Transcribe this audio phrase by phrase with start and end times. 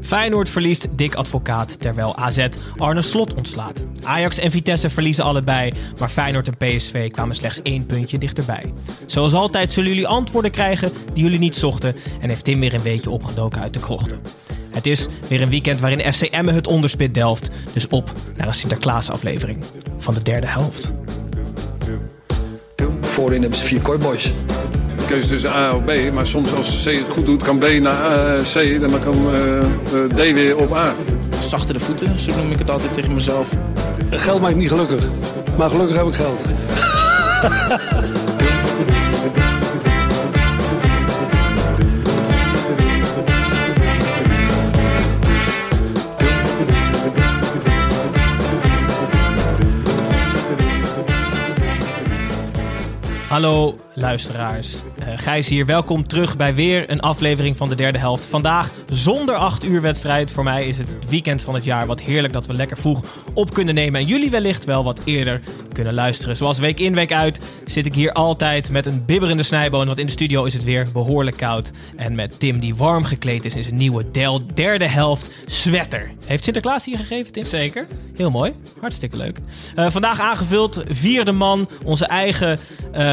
[0.00, 3.84] Feyenoord verliest Dick Advocaat terwijl AZ Arne Slot ontslaat.
[4.02, 8.72] Ajax en Vitesse verliezen allebei, maar Feyenoord en PSV kwamen slechts één puntje dichterbij.
[9.06, 12.82] Zoals altijd zullen jullie antwoorden krijgen die jullie niet zochten en heeft Tim weer een
[12.82, 14.20] beetje opgedoken uit de krochten.
[14.70, 18.54] Het is weer een weekend waarin FC Emmen het onderspit delft, dus op naar een
[18.54, 19.64] Sinterklaas aflevering
[19.98, 20.92] van de derde helft.
[23.00, 24.32] Voorin hebben ze vier kooiboys.
[25.10, 26.12] Keuze tussen A of B.
[26.12, 28.80] Maar soms als C het goed doet, kan B naar eh, C.
[28.80, 29.64] Dan kan eh, eh,
[30.14, 30.94] D weer op A.
[31.40, 33.52] zachter de voeten, zo noem ik het altijd tegen mezelf.
[34.10, 35.04] Geld maakt niet gelukkig.
[35.56, 36.44] Maar gelukkig heb ik geld.
[53.28, 55.66] Hallo luisteraars, Eh, Gijs hier.
[55.66, 58.24] Welkom terug bij weer een aflevering van de derde helft.
[58.24, 60.30] Vandaag zonder 8 uur wedstrijd.
[60.30, 61.86] Voor mij is het het weekend van het jaar.
[61.86, 63.02] Wat heerlijk dat we lekker vroeg
[63.34, 64.00] op kunnen nemen.
[64.00, 65.40] En jullie wellicht wel wat eerder
[65.72, 66.36] kunnen luisteren.
[66.36, 69.86] Zoals week in week uit zit ik hier altijd met een bibberende snijboon.
[69.86, 71.70] Want in de studio is het weer behoorlijk koud.
[71.96, 76.10] En met Tim die warm gekleed is in zijn nieuwe del- derde helft sweater.
[76.26, 77.44] Heeft Sinterklaas hier gegeven Tim?
[77.44, 77.86] Zeker.
[78.16, 78.52] Heel mooi.
[78.80, 79.38] Hartstikke leuk.
[79.74, 81.68] Eh, vandaag aangevuld, vierde man.
[81.84, 82.58] Onze eigen
[82.92, 83.12] eh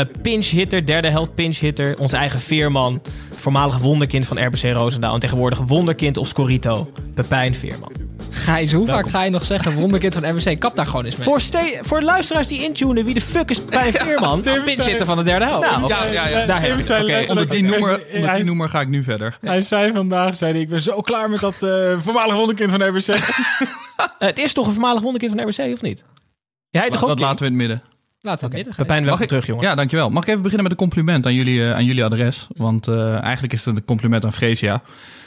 [0.84, 1.96] derde helft pinch-hitter.
[2.00, 3.02] Onze eigen veerman.
[3.32, 5.14] Voormalig wonderkind van RBC Roosendaal.
[5.14, 6.92] En tegenwoordig wonderkind op Scorito.
[7.14, 7.92] Pepijn Veerman.
[8.32, 10.60] Gijs, hoe vaak ga je nog zeggen wonderkind van RBC?
[10.60, 11.26] Kap daar gewoon eens mee.
[11.28, 14.42] Voor, ste- voor de luisteraars die intunen, wie de fuck is Pepijn Veerman?
[14.42, 15.70] pinch van de derde helft.
[15.70, 16.46] Nou, Ja, ja, ja.
[16.46, 17.04] daar hebben we het.
[17.04, 17.26] Oké.
[17.30, 19.38] Onder die, noemer, onder die noemer ga ik nu verder.
[19.42, 22.84] Hij zei vandaag, zei hij, ik ben zo klaar met dat eh voormalig wonderkind van
[22.88, 23.08] RBC.
[24.20, 26.04] Eh, het is toch een voormalig wonderkind van RBC, of niet?
[26.70, 27.08] Jij toch ook?
[27.08, 27.82] Dat laten we in het midden.
[28.28, 28.86] Laten midden gaan.
[28.86, 29.64] Pepijn, welkom ik- terug, jongen.
[29.64, 30.10] Ja, dankjewel.
[30.10, 32.48] Mag ik even beginnen met een compliment aan jullie, eh, aan jullie adres?
[32.56, 34.82] Want eh, eigenlijk is het een compliment aan Freesia.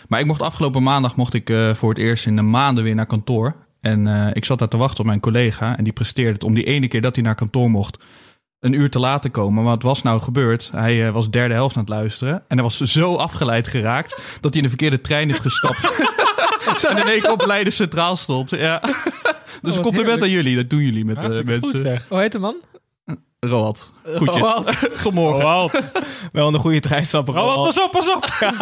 [0.09, 2.95] Maar ik mocht afgelopen maandag mocht ik eh, voor het eerst in de maanden weer
[2.95, 3.55] naar kantoor.
[3.81, 5.77] En eh, ik zat daar te wachten op mijn collega.
[5.77, 7.99] En die presteerde het om die ene keer dat hij naar kantoor mocht...
[8.61, 9.55] een uur te laat te komen.
[9.55, 10.71] Maar wat was nou gebeurd?
[10.75, 12.35] Hij eh, was derde helft aan het luisteren.
[12.35, 14.23] En hij was zo afgeleid geraakt...
[14.41, 15.85] dat hij in de verkeerde trein is gestapt.
[16.89, 18.51] en in één keer op Leiden Centraal stond.
[18.51, 18.83] Ja.
[19.63, 20.57] Dus een compliment aan jullie.
[20.57, 22.05] Dat doen jullie met, zeg.
[22.09, 22.57] Hoe heet de man?
[23.41, 23.93] Roald.
[24.17, 24.41] Goedjes.
[24.41, 24.77] Roald.
[25.03, 25.41] Goedemorgen.
[25.41, 25.73] Roald.
[26.33, 27.35] Wel een goede trein stappen.
[27.35, 27.67] Oh, Roald.
[27.67, 28.29] pas op, pas op.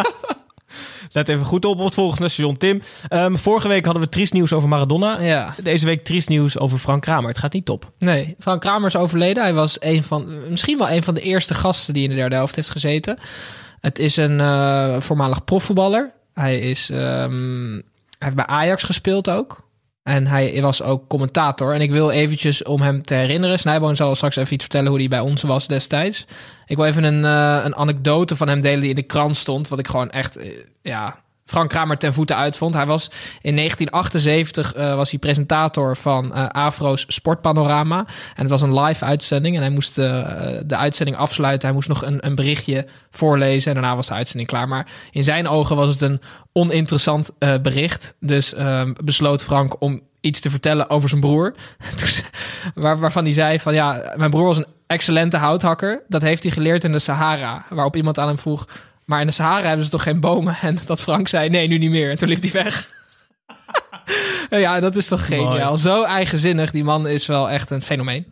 [1.11, 2.81] Let even goed op op het volgende station, Tim.
[3.07, 5.21] Ehm, vorige week hadden we triest nieuws over Maradona.
[5.21, 5.55] Ja.
[5.61, 7.29] Deze week triest nieuws over Frank Kramer.
[7.29, 7.91] Het gaat niet top.
[7.97, 9.43] Nee, Frank Kramer is overleden.
[9.43, 12.35] Hij was een van, misschien wel een van de eerste gasten die in de derde
[12.35, 13.17] helft heeft gezeten.
[13.79, 16.11] Het is een eh, voormalig profvoetballer.
[16.33, 17.83] Hij, is, ehm, hij
[18.17, 19.67] heeft bij Ajax gespeeld ook.
[20.03, 21.73] En hij was ook commentator.
[21.73, 23.59] En ik wil eventjes om hem te herinneren.
[23.59, 26.25] Snijboon zal straks even iets vertellen hoe hij bij ons was destijds.
[26.65, 29.67] Ik wil even een, eh, een anekdote van hem delen die in de krant stond.
[29.67, 30.49] Wat ik gewoon echt, eh,
[30.81, 32.73] ja, Frank Kramer ten voeten uitvond.
[32.73, 33.11] Hij was
[33.41, 37.97] in 1978 eh, was hij presentator van eh, Afro's Sportpanorama.
[38.35, 39.55] En het was een live uitzending.
[39.55, 40.05] En hij moest eh,
[40.65, 41.67] de uitzending afsluiten.
[41.67, 43.75] Hij moest nog een, een berichtje voorlezen.
[43.75, 44.67] En daarna was de uitzending klaar.
[44.67, 46.21] Maar in zijn ogen was het een
[46.53, 48.15] oninteressant bericht.
[48.19, 51.55] Dus ehm, besloot Frank om iets te vertellen over zijn broer.
[52.73, 56.03] Waar, waarvan hij zei van ja, mijn broer was een excellente houthakker.
[56.07, 57.65] Dat heeft hij geleerd in de Sahara.
[57.69, 58.67] Waarop iemand aan hem vroeg,
[59.09, 60.57] maar in de Sahara hebben ze toch geen bomen?
[60.61, 62.09] En dat Frank zei, nee, nu niet meer.
[62.09, 62.89] En toen liep hij weg.
[64.65, 65.77] ja, dat is toch geniaal.
[65.77, 66.71] Zo eigenzinnig.
[66.71, 68.25] Die man is wel echt een fenomeen.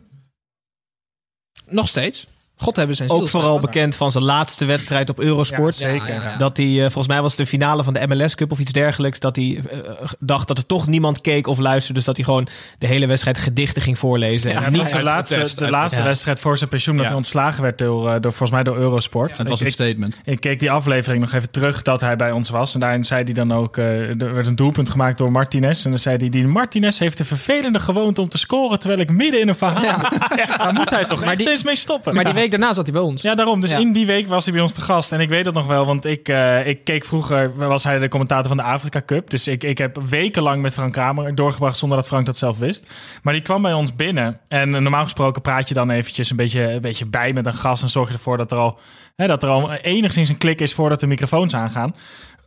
[1.66, 2.26] Nog steeds.
[2.60, 3.18] God hebben zijn ziel.
[3.20, 5.78] Ook vooral bekend van zijn laatste wedstrijd op Eurosport.
[5.78, 6.36] Ja, zeker, ja.
[6.36, 8.72] Dat hij, eh, volgens mij was het de finale van de MLS Cup of iets
[8.72, 9.18] dergelijks.
[9.20, 9.78] Dat hij eh,
[10.18, 11.94] dacht dat er toch niemand keek of luisterde.
[11.94, 14.50] Dus dat hij gewoon de hele wedstrijd gedichten ging voorlezen.
[14.50, 16.06] Ja, en niet de laatste, de laatste Ja.
[16.06, 17.08] wedstrijd voor zijn pensioen dat Ja.
[17.10, 19.38] hij ontslagen werd door, eh, door volgens mij door Eurosport.
[19.38, 20.20] Het was een ik, statement.
[20.24, 22.74] ik keek die aflevering nog even terug dat hij bij ons was.
[22.74, 25.84] En daarin zei hij dan ook, eh, er werd een doelpunt gemaakt door Martinez.
[25.84, 29.10] En dan zei hij, die Martinez heeft de vervelende gewoonte om te scoren terwijl ik
[29.10, 30.08] midden in een verhaal zit.
[30.36, 32.14] Ja, daar moet hij toch Maar die- eens mee stoppen.
[32.14, 32.38] Maar die Ja.
[32.48, 33.22] Week daarna zat hij bij ons.
[33.22, 33.60] Ja, daarom.
[33.60, 33.78] Dus Ja.
[33.78, 35.12] in die week was hij bij ons te gast.
[35.12, 38.08] En ik weet dat nog wel, want ik, eh, ik keek vroeger, was hij de
[38.08, 39.30] commentator van de Afrika Cup.
[39.30, 42.86] Dus ik, ik heb wekenlang met Frank Kramer doorgebracht zonder dat Frank dat zelf wist.
[43.22, 44.38] Maar die kwam bij ons binnen.
[44.48, 47.54] En eh, normaal gesproken praat je dan eventjes een beetje, een beetje bij met een
[47.54, 47.82] gast.
[47.82, 48.78] En zorg je ervoor dat er al,
[49.16, 51.94] hè, dat er al enigszins een klik is voordat de microfoons aangaan.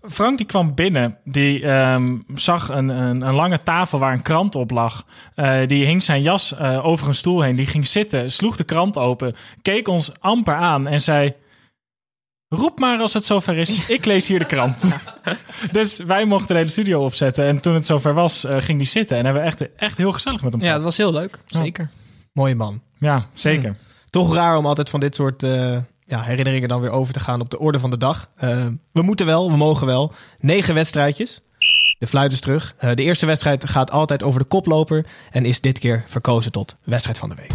[0.10, 4.56] Frank die kwam binnen, die ehm, zag een, een, een lange tafel waar een krant
[4.56, 5.06] op lag.
[5.36, 7.56] Eh, die hing zijn jas eh, over een stoel heen.
[7.56, 11.34] Die ging zitten, sloeg de krant open, keek ons amper aan en zei...
[12.48, 14.96] Roep maar als het zover is, ik lees hier de krant.
[15.72, 17.46] dus wij mochten de hele studio opzetten.
[17.46, 19.18] En toen het zover was, eh, ging die zitten.
[19.18, 21.40] En hebben we echt, echt heel gezellig met hem Ja, dat was heel leuk.
[21.46, 21.90] Zeker.
[22.34, 22.82] Mooie man.
[22.98, 23.78] Ja, zeker.
[24.10, 25.78] Toch raar om altijd van dit soort eh,
[26.12, 28.30] ja, herinneringen dan weer over te gaan op de orde van de dag.
[28.36, 30.14] Eh, we moeten wel, we mogen wel.
[30.40, 31.42] Negen wedstrijdjes.
[32.00, 32.76] De fluit is terug.
[32.78, 36.76] Eh, de eerste wedstrijd gaat altijd over de koploper en is dit keer verkozen tot
[36.84, 37.52] wedstrijd van de week.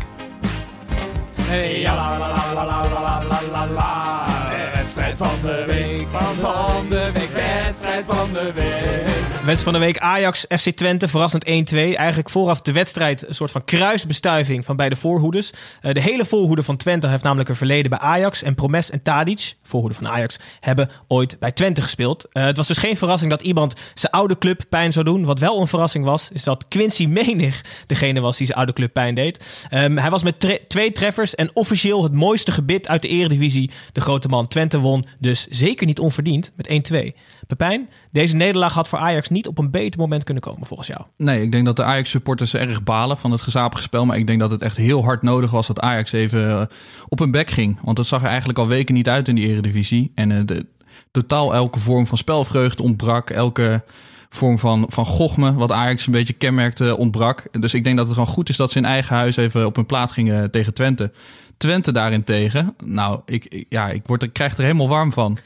[4.72, 6.06] Wedstrijd van de week,
[6.40, 9.15] van de week, wedstrijd van de week.
[9.46, 11.48] Wedstrijd van de week Ajax FC Twente, verrassend 1-2.
[11.76, 15.50] Eigenlijk vooraf de wedstrijd een soort van kruisbestuiving van beide voorhoeders.
[15.80, 18.42] Eh, de hele voorhoede van Twente heeft namelijk een verleden bij Ajax.
[18.42, 22.28] En Promes en Tadic, voorhoede van Ajax, hebben ooit bij Twente gespeeld.
[22.32, 25.24] Eh, het was dus geen verrassing dat iemand zijn oude club pijn zou doen.
[25.24, 28.92] Wat wel een verrassing was, is dat Quincy Menig degene was die zijn oude club
[28.92, 29.66] pijn deed.
[29.70, 33.70] Ehm, hij was met twee treffers en officieel het mooiste gebit uit de eredivisie.
[33.92, 37.14] De grote man Twente won dus zeker niet onverdiend met 1-2.
[37.46, 41.00] Pepijn, deze nederlaag had voor Ajax niet op een beter moment kunnen komen volgens jou.
[41.16, 44.06] Nee, ik denk dat de Ajax-supporters erg balen van het gezapige spel.
[44.06, 46.62] Maar ik denk dat het echt heel hard nodig was dat Ajax even eh,
[47.08, 47.78] op hun bek ging.
[47.82, 50.12] Want het zag er eigenlijk al weken niet uit in die eredivisie.
[50.14, 50.66] En eh, de,
[51.10, 53.30] totaal elke vorm van spelvreugde ontbrak.
[53.30, 53.82] Elke
[54.28, 57.42] vorm van, van gochme, wat Ajax een beetje kenmerkte, ontbrak.
[57.60, 59.76] Dus ik denk dat het gewoon goed is dat ze in eigen huis even op
[59.76, 61.12] hun plaat gingen tegen Twente.
[61.56, 65.38] Twente daarentegen, nou, ik- ja, ik, word, ik krijg er helemaal warm van.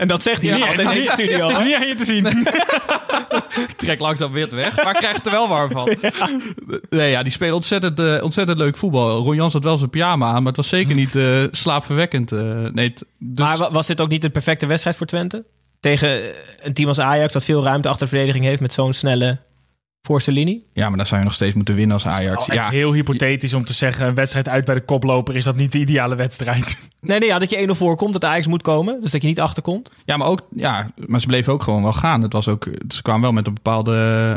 [0.00, 1.46] En dat zegt hij Ja, niet in de studio.
[1.48, 2.26] Het is niet aan je te zien.
[2.26, 5.96] Ik trek langzaam weer weg, maar ik krijg het er wel warm van.
[6.90, 9.22] Nee, ja, die spelen ontzettend, eh, ontzettend leuk voetbal.
[9.22, 12.32] Ron Jans had wel zijn pyjama aan, maar het was zeker niet eh, slaapverwekkend.
[12.32, 12.40] eh,
[12.72, 15.44] nee, dus- Maar wa- was dit ook niet de perfecte wedstrijd voor Twente?
[15.80, 16.20] Tegen
[16.62, 19.38] een team als Ajax dat veel ruimte achter de verdediging heeft met zo'n snelle
[20.02, 20.66] voorste linie?
[20.72, 22.46] ja, maar dan zou je nog steeds moeten winnen als Ajax.
[22.46, 22.54] Ja.
[22.54, 25.72] Ja, Heel hypothetisch om te zeggen, een wedstrijd uit bij de koploper is dat niet
[25.72, 26.76] de ideale wedstrijd.
[27.00, 29.00] Nee, nee, ja, dat je 1-0 voorkomt, dat Ajax moet komen.
[29.00, 29.92] Dus dat je niet achterkomt.
[30.04, 32.22] ja, maar, ook, ja, maar ze bleven ook gewoon wel gaan.
[32.22, 33.92] Het was ook, ze kwamen wel met een bepaalde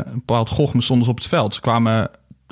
[0.06, 1.54] een bepaald gochme stonden ze op het veld.
[1.54, 2.10] Ze kwamen,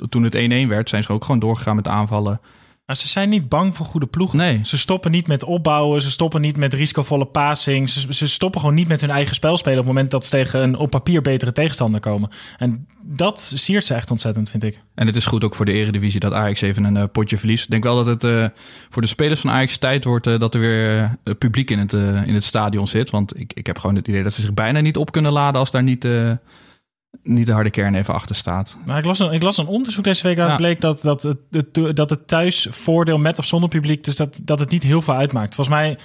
[0.09, 2.41] toen het 1-1 werd, zijn ze ook gewoon doorgegaan met aanvallen.
[2.85, 4.37] Maar ze zijn niet bang voor goede ploegen.
[4.37, 4.59] Nee.
[4.63, 7.89] Ze stoppen niet met opbouwen, ze stoppen niet met risicovolle passing.
[7.89, 10.29] Ze, ze stoppen gewoon niet met hun eigen spel spelen op het moment dat ze
[10.29, 12.29] tegen een op papier betere tegenstander komen.
[12.57, 14.81] En dat siert ze echt ontzettend, vind ik.
[14.95, 17.63] En het is goed ook voor de eredivisie dat Ajax even een eh, potje verliest.
[17.63, 18.45] Ik denk wel dat het eh,
[18.89, 21.93] voor de spelers van Ajax tijd wordt eh, dat er weer publiek in het,
[22.25, 23.09] in het stadion zit.
[23.09, 25.59] Want ik, ik heb gewoon het idee dat ze zich bijna niet op kunnen laden
[25.59, 26.07] als daar niet,
[27.21, 28.77] niet de harde kern even achter staat.
[28.85, 30.55] Nou, ik, las een, ik las een onderzoek deze week Ja.
[30.55, 34.59] bleek dat, dat, het, het- dat het thuisvoordeel met of zonder publiek, dus dat, dat
[34.59, 35.55] het niet heel veel uitmaakt.
[35.55, 35.97] Volgens mij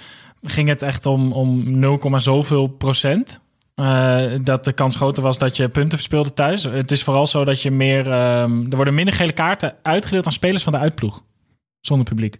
[0.43, 3.41] ging het echt om, om 0, zoveel procent.
[3.75, 6.63] Eh, dat de kans groter was dat je punten verspeelde thuis.
[6.63, 8.11] Het is vooral zo dat je meer.
[8.11, 11.23] ehm, er worden minder gele kaarten uitgedeeld aan spelers van de uitploeg.
[11.79, 12.37] Zonder publiek.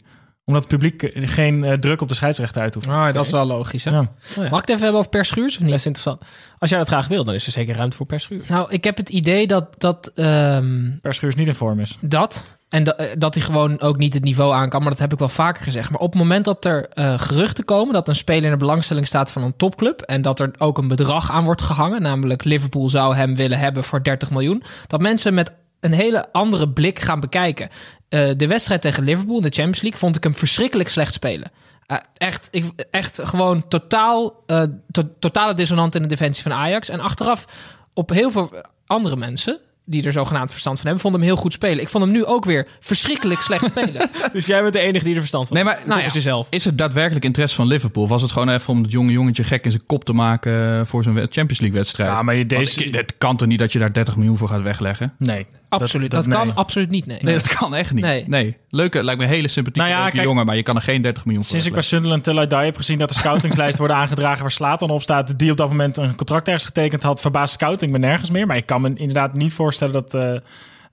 [0.50, 2.88] Omdat het publiek eh, geen eh, druk op de scheidsrechter uit hoeft.
[2.88, 3.84] Ah, dat is wel logisch.
[3.84, 3.92] Hè?
[3.92, 4.00] Ja.
[4.00, 4.42] Oh ja.
[4.42, 5.72] Mag ik het even hebben over Per Schuurs of niet?
[5.72, 6.22] Best interessant.
[6.60, 8.42] Als jij dat graag wil, dan is er zeker ruimte voor per schuur.
[8.48, 11.98] Nou, ik heb het idee dat dat, ehm, Per Schuurs niet in vorm is.
[12.02, 14.82] dat en da- eh, dat hij gewoon ook niet het niveau aan kan.
[14.82, 15.90] Maar dat heb ik wel vaker gezegd.
[15.90, 19.08] Maar op het moment dat er eh, geruchten komen dat een speler in de belangstelling
[19.08, 22.90] staat van een topclub en dat er ook een bedrag aan wordt gehangen, namelijk Liverpool
[22.90, 27.20] zou hem willen hebben voor 30 miljoen, dat mensen met een hele andere blik gaan
[27.20, 27.70] bekijken.
[28.10, 31.52] Eh, de wedstrijd tegen Liverpool in de Champions League vond ik hem verschrikkelijk slecht spelen.
[31.86, 36.90] Eh, echt, ik, echt gewoon totaal, eh, to- totale dissonant in de defensie van Ajax.
[36.90, 37.46] En achteraf
[37.94, 38.54] op heel veel
[38.86, 41.80] andere mensen die er zogenaamd verstand van hebben, vonden hem heel goed spelen.
[41.82, 44.10] Ik vond hem nu ook weer verschrikkelijk slecht spelen.
[44.34, 45.88] Dus jij bent de enige die er verstand van Nee, maar heeft.
[45.88, 46.48] nou ja, jezelf.
[46.50, 48.04] Is het daadwerkelijk interesse van Liverpool?
[48.04, 50.88] Of was het gewoon even om het jonge jongetje gek in zijn kop te maken
[50.88, 52.10] voor zo'n Champions League wedstrijd?
[52.10, 54.48] Ja, maar je deze- ik- het kan toch niet dat je daar 30 miljoen voor
[54.48, 55.14] gaat wegleggen?
[55.18, 55.46] Nee.
[55.70, 56.12] Absoluut.
[56.12, 56.38] Dat, nee.
[56.38, 57.06] kan absoluut niet.
[57.06, 57.20] Nee.
[57.22, 58.04] Nee, dat kan echt niet.
[58.04, 58.24] Nee.
[58.28, 58.58] Nee.
[58.70, 60.82] Leuke, lijkt me een hele sympathieke Nou ja, leuke kijk, jongen, maar je kan er
[60.82, 61.82] geen 30 miljoen voor Sinds ik bij.
[61.82, 65.02] Sunderland Till I Die heb gezien dat de scoutingslijst worden aangedragen waar Slaat dan op
[65.02, 68.48] staat, die op dat moment een contract ergens getekend had, verbaast scouting me nergens meer.
[68.48, 70.36] Maar ik kan me inderdaad niet voorstellen dat, eh,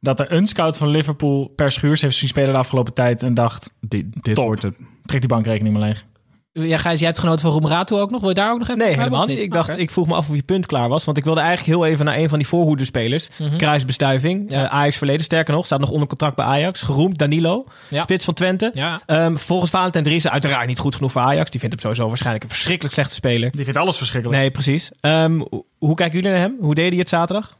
[0.00, 3.34] dat er een scout van Liverpool per schuurs heeft zien spelen de afgelopen tijd en
[3.34, 4.44] dacht, Dit, dit Top.
[4.46, 4.76] wordt het.
[5.04, 6.04] trek die bankrekening maar leeg.
[6.58, 8.20] Ja, Gijs, jij hebt genoten van Roemerato ook nog.
[8.20, 9.38] Wil je daar ook nog even Nee, helemaal niet.
[9.38, 11.04] Ik dacht, ik vroeg me af of je punt klaar was.
[11.04, 13.28] Want ik wilde eigenlijk heel even naar een van die voorhoederspelers.
[13.56, 14.44] Kruisbestuiving.
[14.44, 14.52] Mhm.
[14.54, 14.64] Ja.
[14.64, 15.24] eh, Ajax verleden.
[15.24, 16.82] Sterker nog, staat nog onder contract bij Ajax.
[16.82, 17.64] Geroemd Danilo.
[17.88, 18.02] Ja.
[18.02, 18.70] Spits van Twente.
[18.74, 19.00] Ja.
[19.06, 21.50] Ehm, volgens Valentijn Driessen uiteraard niet goed genoeg voor Ajax.
[21.50, 23.50] Die vindt hem sowieso waarschijnlijk een verschrikkelijk slechte speler.
[23.50, 24.40] Die vindt alles verschrikkelijk.
[24.40, 24.90] Nee, precies.
[25.00, 26.56] Ehm, ho- hoe kijken jullie naar hem?
[26.60, 27.56] Hoe deed hij het zaterdag?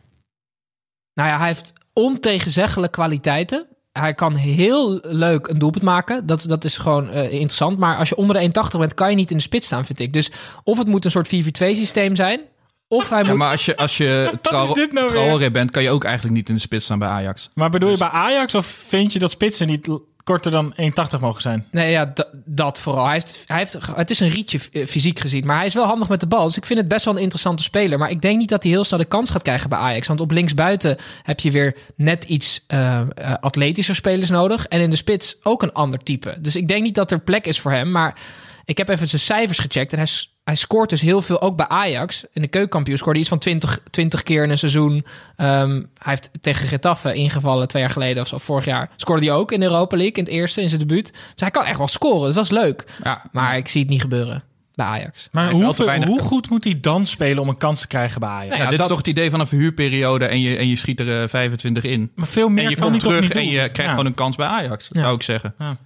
[1.15, 3.67] Nou ja, hij heeft ontegenzeggelijke kwaliteiten.
[3.99, 6.27] Hij kan heel leuk een doelpunt maken.
[6.27, 7.79] Dat, dat is gewoon eh, interessant.
[7.79, 10.01] Maar als je onder de 1,80 bent, kan je niet in de spits staan, vind
[10.01, 10.13] ik.
[10.13, 10.31] Dus
[10.65, 12.41] of het moet een soort 4-4-2 systeem zijn.
[12.89, 13.39] Of hij Ja, moet...
[13.39, 14.31] maar als je, als je
[14.93, 15.09] nou?
[15.09, 17.49] Traoré bent, kan je ook eigenlijk niet in de spits staan bij Ajax.
[17.55, 19.89] Maar bedoel je bij Ajax of vind je dat spitsen niet
[20.27, 21.67] korter dan 1,80 mogen zijn?
[21.71, 22.13] Nee, ja,
[22.45, 23.05] dat vooral.
[23.05, 25.47] Hij heeft, hij heeft, het is een rietje eh, fysiek gezien.
[25.47, 26.47] Maar hij is wel handig met de bal.
[26.47, 27.99] Dus ik vind het best wel een interessante speler.
[27.99, 30.07] Maar ik denk niet dat hij heel snel de kans gaat krijgen bij Ajax.
[30.07, 33.07] Want op linksbuiten heb je weer net iets eh, eh,
[33.41, 34.67] atletischer spelers nodig.
[34.67, 36.37] En in de spits ook een ander type.
[36.41, 37.91] Dus ik denk niet dat er plek is voor hem.
[37.91, 38.15] Maar
[38.67, 39.93] ik heb even zijn cijfers gecheckt.
[39.93, 40.09] En hij,
[40.45, 42.25] hij scoort dus heel veel, ook bij Ajax.
[42.33, 45.07] In de keukenkampioen scoorde hij iets van 20, 20 keer in een seizoen.
[45.37, 48.91] Ehm, hij heeft tegen Getafe ingevallen twee jaar geleden of zo, vorig jaar.
[48.97, 51.13] Scoorde hij ook in de Europa League, in het eerste, in zijn debuut.
[51.13, 52.85] Dus hij kan echt wel scoren, dus dat is leuk.
[53.03, 54.43] Ja, Maar ik zie het niet gebeuren
[54.75, 55.29] bij Ajax.
[55.33, 56.09] Maar weinig.
[56.09, 58.49] hoe goed moet hij dan spelen om een kans te krijgen bij Ajax?
[58.49, 60.69] Nee, Ja, ja, dit dat- is toch het idee van een verhuurperiode en je, en
[60.69, 62.11] je schiet er eh, 25 in.
[62.15, 63.53] Maar veel meer En je kan komt hij toch terug niet en doen?
[63.53, 63.89] je krijgt Ja.
[63.91, 65.01] gewoon een kans bij Ajax, Ja.
[65.01, 65.55] zou ik zeggen.
[65.59, 65.77] Ja,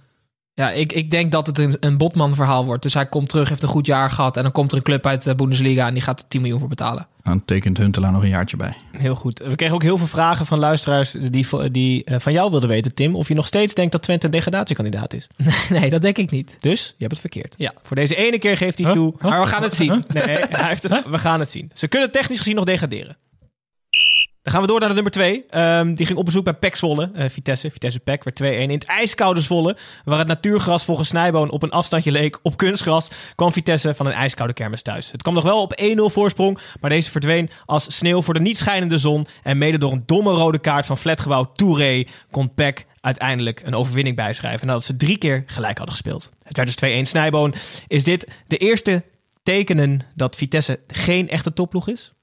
[0.55, 2.83] ik, ik denk dat het een, een Botman verhaal wordt.
[2.83, 4.37] Dus hij komt terug, heeft een goed jaar gehad.
[4.37, 6.59] En dan komt er een club uit de Bundesliga en die gaat er 10 miljoen
[6.59, 7.07] voor betalen.
[7.23, 8.75] Dan tekent Huntelaar nog een jaartje bij.
[8.91, 9.39] Heel goed.
[9.39, 12.93] We kregen ook heel veel vragen van luisteraars die, die eh, van jou wilden weten,
[12.93, 13.15] Tim.
[13.15, 15.27] Of je nog steeds denkt dat Twente een degradatiekandidaat is.
[15.69, 16.57] nee, dat denk ik niet.
[16.59, 17.53] Dus je hebt het verkeerd.
[17.57, 17.73] Ja.
[17.83, 18.95] Voor deze ene keer geeft hij Huh?
[18.95, 19.13] toe.
[19.19, 20.03] Maar we gaan het zien.
[20.13, 21.71] Nee, hij heeft het, we gaan het zien.
[21.73, 23.17] Ze kunnen technisch gezien nog degraderen.
[24.43, 25.45] Dan gaan we door naar de nummer 2.
[25.95, 27.11] die ging op bezoek bij PEC Zwolle.
[27.13, 28.45] eh, Vitesse, Vitesse PEC, werd 2-1.
[28.45, 33.09] In het ijskoude Zwolle, waar het natuurgras volgens Snijboon op een afstandje leek op kunstgras,
[33.35, 35.11] kwam Vitesse van een ijskoude kermis thuis.
[35.11, 38.57] Het kwam nog wel op 1-0 voorsprong, maar deze verdween als sneeuw voor de niet
[38.57, 39.27] schijnende zon.
[39.43, 44.15] En mede door een domme rode kaart van flatgebouw Touré kon PEC uiteindelijk een overwinning
[44.15, 44.67] bijschrijven.
[44.67, 46.31] Nadat ze drie keer gelijk hadden gespeeld.
[46.43, 47.53] Het werd dus 2-1 Snijboon.
[47.87, 49.03] Is dit de eerste
[49.43, 52.13] tekenen dat Vitesse geen echte topploeg is?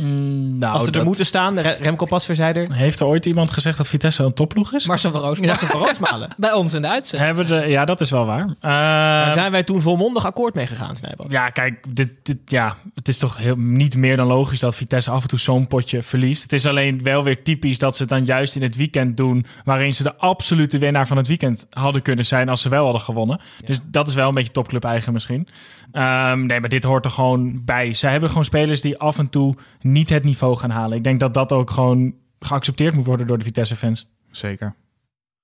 [0.00, 2.72] Mm, nou, Als ze er dat- moeten staan, Re- Remco Pasverzijder.
[2.72, 4.86] Heeft er ooit iemand gezegd dat Vitesse een topploeg is?
[4.86, 5.48] Marcel van Roosmalen.
[5.48, 6.28] Marcel van Roosmalen.
[6.36, 7.36] Bij ons in de uitzending.
[7.36, 8.40] Hebben de, ja, dat is wel waar.
[8.60, 10.94] Eh, Daar zijn wij toen volmondig akkoord mee gegaan.
[11.28, 15.10] Ja, kijk, dit, dit, ja, het is toch heel, niet meer dan logisch dat Vitesse
[15.10, 16.42] af en toe zo'n potje verliest.
[16.42, 19.46] Het is alleen wel weer typisch dat ze het dan juist in het weekend doen...
[19.64, 22.48] waarin ze de absolute winnaar van het weekend hadden kunnen zijn...
[22.48, 23.40] als ze wel hadden gewonnen.
[23.64, 25.48] Dus dat is wel een beetje topclub eigen misschien.
[25.92, 27.92] Ehm, nee, maar dit hoort er gewoon bij.
[27.94, 30.96] Ze hebben gewoon spelers die af en toe niet het niveau gaan halen.
[30.96, 34.12] Ik denk dat dat ook gewoon geaccepteerd moet worden door de Vitesse-fans.
[34.30, 34.74] Zeker.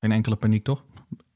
[0.00, 0.82] Geen enkele paniek, toch?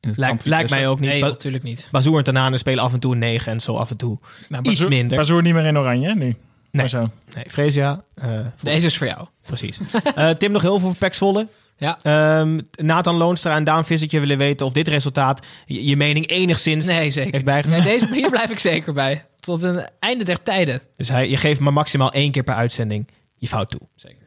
[0.00, 1.10] Lijkt, mij ook niet.
[1.10, 1.88] Nee, natuurlijk niet.
[1.90, 4.70] Bazoer en Tanane spelen af en toe een 9 en zo af en toe Nou,
[4.70, 5.16] iets minder.
[5.16, 6.34] Bazoer niet meer in oranje, nu.
[6.70, 7.10] Maar zo.
[7.34, 8.04] Nee, Fresia.
[8.14, 9.26] eh, Deze is voor jou.
[9.42, 9.78] precies.
[10.14, 11.48] Eh, Tim, nog heel veel voor Pek Zwolle.
[11.76, 11.98] Ja.
[12.02, 16.86] Ehm, Nathan Loonstra en Daan Vissertje willen weten of dit resultaat je, je mening enigszins
[16.86, 17.32] Nee, zeker.
[17.32, 17.84] heeft bijgedragen.
[17.84, 19.24] Nee, deze, hier blijf ik zeker bij.
[19.40, 20.82] Tot een einde der tijden.
[20.96, 23.80] Dus hij, je geeft maar maximaal één keer per uitzending je fout toe.
[23.94, 24.25] Zeker.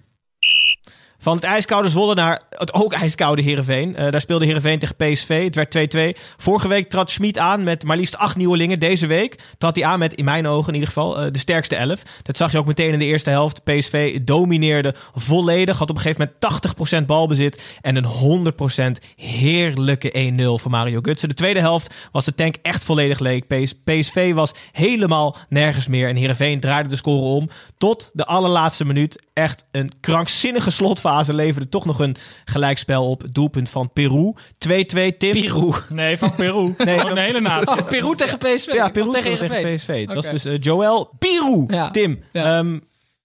[1.21, 3.95] Van het ijskoude Zwolle naar het ook ijskoude Heerenveen.
[3.95, 5.43] Eh, daar speelde Heerenveen tegen PSV.
[5.43, 6.15] Het werd 2-2.
[6.37, 8.79] Vorige week trad Schmid aan met maar liefst acht nieuwelingen.
[8.79, 11.75] Deze week trad hij aan met, in mijn ogen in ieder geval, eh, de sterkste
[11.75, 12.03] elf.
[12.23, 13.63] Dat zag je ook meteen in de eerste helft.
[13.63, 15.77] PSV domineerde volledig.
[15.77, 17.61] Had op een gegeven moment 80% balbezit.
[17.81, 21.29] En een 100% heerlijke 1-0 voor Mario Gutsen.
[21.29, 23.47] De tweede helft was de tank echt volledig leeg.
[23.47, 26.07] PS- PSV was helemaal nergens meer.
[26.07, 27.49] En Heerenveen draaide de score om.
[27.77, 29.23] Tot de allerlaatste minuut.
[29.33, 33.23] Echt een krankzinnige slotfase leverde toch nog een gelijkspel op.
[33.31, 34.33] Doelpunt van Peru.
[34.35, 35.15] 2-2 Tim.
[35.17, 35.71] Peru.
[35.89, 36.73] Nee, van Peru.
[36.85, 37.77] Nee, een hele natie.
[37.77, 38.73] Oh, Peru tegen PSV.
[38.73, 39.75] Ja, Peru tegen.
[39.75, 40.07] PSV.
[40.07, 41.63] Dat is dus eh, Joël Peru.
[41.67, 41.91] Ja.
[41.91, 42.57] Tim, Ja.
[42.57, 42.79] ehm,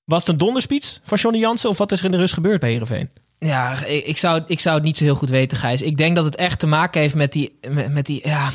[0.04, 1.70] was het een donderspiets van Johnny Jansen?
[1.70, 3.10] Of wat is er in de rust gebeurd bij Heerenveen?
[3.38, 5.82] Ja, ik, zou, ik zou het niet zo heel goed weten, Gijs.
[5.82, 8.50] Ik denk dat het echt te maken heeft met die, met, met die, ja,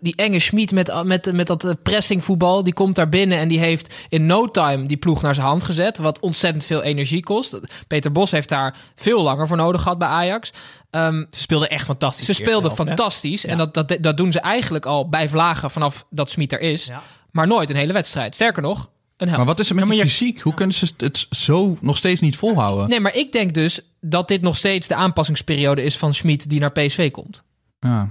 [0.00, 2.64] die enge Schmid met, met, met dat eh, pressingvoetbal.
[2.64, 5.62] Die komt daar binnen en die heeft in no time die ploeg naar zijn hand
[5.64, 5.98] gezet.
[5.98, 7.60] Wat ontzettend veel energie kost.
[7.86, 10.52] Peter Bos heeft daar veel langer voor nodig gehad bij Ajax.
[10.90, 12.26] Ehm, Ze speelden echt fantastisch.
[12.26, 12.76] ze speelden hè?
[12.76, 13.42] fantastisch.
[13.42, 13.48] Ja.
[13.48, 16.84] En dat, dat, dat doen ze eigenlijk al bij Vlagen vanaf dat Schmid er is.
[16.86, 17.02] Ja.
[17.30, 18.34] Maar nooit een hele wedstrijd.
[18.34, 18.78] Sterker nog,
[19.16, 19.36] een helft.
[19.36, 20.40] Maar wat is er met Ja, je- fysiek?
[20.40, 22.88] Hoe kunnen ze het zo nog steeds niet volhouden?
[22.88, 26.60] Nee, maar ik denk dus dat dit nog steeds de aanpassingsperiode is van Schmid die
[26.60, 27.42] naar PSV komt.
[27.80, 28.08] Ja.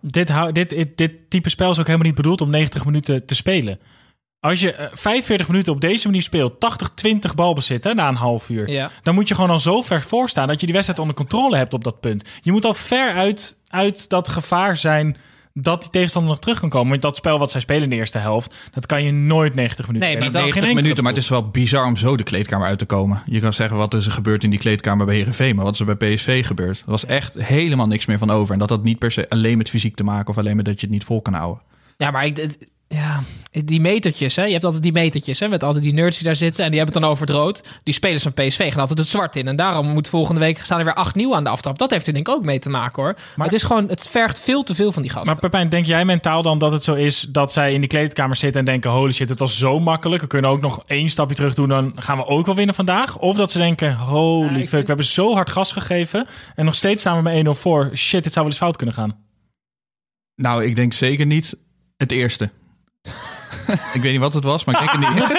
[0.00, 3.34] Dit, dit, dit, dit type spel is ook helemaal niet bedoeld om 90 minuten te
[3.34, 3.78] spelen.
[4.40, 6.52] Als je eh, 45 minuten op deze manier speelt,
[7.06, 8.90] 80-20 balbezit hè, na een half uur, Ja.
[9.02, 11.56] dan moet je gewoon al zo ver voor staan dat je die wedstrijd onder controle
[11.56, 12.28] hebt op dat punt.
[12.42, 15.16] Je moet al ver uit, uit dat gevaar zijn
[15.62, 16.88] dat die tegenstander nog terug kan komen.
[16.90, 19.86] Want dat spel wat zij spelen in de eerste helft, dat kan je nooit 90
[19.86, 20.32] minuten Nee, spelen.
[20.32, 22.78] maar Geen 90 enkele minuten, maar het is wel bizar om zo de kleedkamer uit
[22.78, 23.22] te komen.
[23.26, 25.80] Je kan zeggen, wat is er gebeurd in die kleedkamer bij Herenveen, maar wat is
[25.80, 26.78] er bij PSV gebeurd?
[26.78, 28.52] Er was echt helemaal niks meer van over.
[28.52, 30.74] En dat had niet per se alleen met fysiek te maken of alleen met dat
[30.80, 31.62] je het niet vol kan houden.
[31.96, 34.44] Ja, maar ik, het- ja, die metertjes, hè?
[34.44, 35.48] je hebt altijd die metertjes, hè?
[35.48, 37.62] met altijd die nerds die daar zitten en die hebben het dan over het rood.
[37.82, 39.48] Die spelers van PSV gaan altijd het zwart in.
[39.48, 41.78] En daarom moet volgende week staan er weer acht nieuw aan de aftrap.
[41.78, 43.14] Dat heeft er denk ik ook mee te maken hoor.
[43.36, 45.30] Maar het is gewoon, het vergt veel te veel van die gasten.
[45.32, 48.36] Maar Pepijn, denk jij mentaal dan dat het zo is dat zij in die kleedkamer
[48.36, 50.22] zitten en denken: holy shit, het was zo makkelijk.
[50.22, 53.18] We kunnen ook nog één stapje terug doen, dan gaan we ook wel winnen vandaag.
[53.18, 56.74] Of dat ze denken: holy fuck, vind- we hebben zo hard gas gegeven en nog
[56.74, 57.90] steeds staan we met 1-0 voor.
[57.94, 59.18] Shit, dit zou wel eens fout kunnen gaan.
[60.34, 61.56] Nou, ik denk zeker niet
[61.96, 62.50] het eerste.
[63.94, 65.38] ik weet niet wat het was, maar ik denk het niet.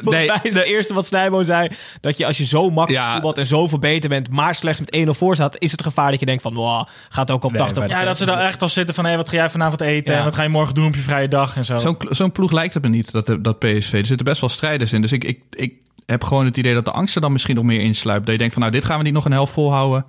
[0.00, 1.68] Nee, is het eerste wat Snijbo zei,
[2.00, 3.12] dat je als je zo makkelijk Ja.
[3.12, 6.20] voetbalt en zoveel beter bent, maar slechts met 1-0 voor staat, is het gevaar dat
[6.20, 8.62] je denkt van, wow, gaat ook op Nee, 80 maar Ja, dat ze dan echt
[8.62, 10.12] al zitten van: hé, wat ga jij vanavond eten?
[10.12, 10.18] Ja.
[10.18, 11.78] En wat ga je morgen doen op je vrije dag en zo.
[11.78, 13.92] Zo'n zo'n ploeg lijkt het me niet, dat, dat PSV.
[13.92, 15.00] Er zitten best wel strijders in.
[15.00, 15.74] Dus ik, ik, ik
[16.06, 18.22] heb gewoon het idee dat de angst er dan misschien nog meer insluipt.
[18.24, 20.06] Dat je denkt van, nou, dit gaan we niet nog een helft volhouden.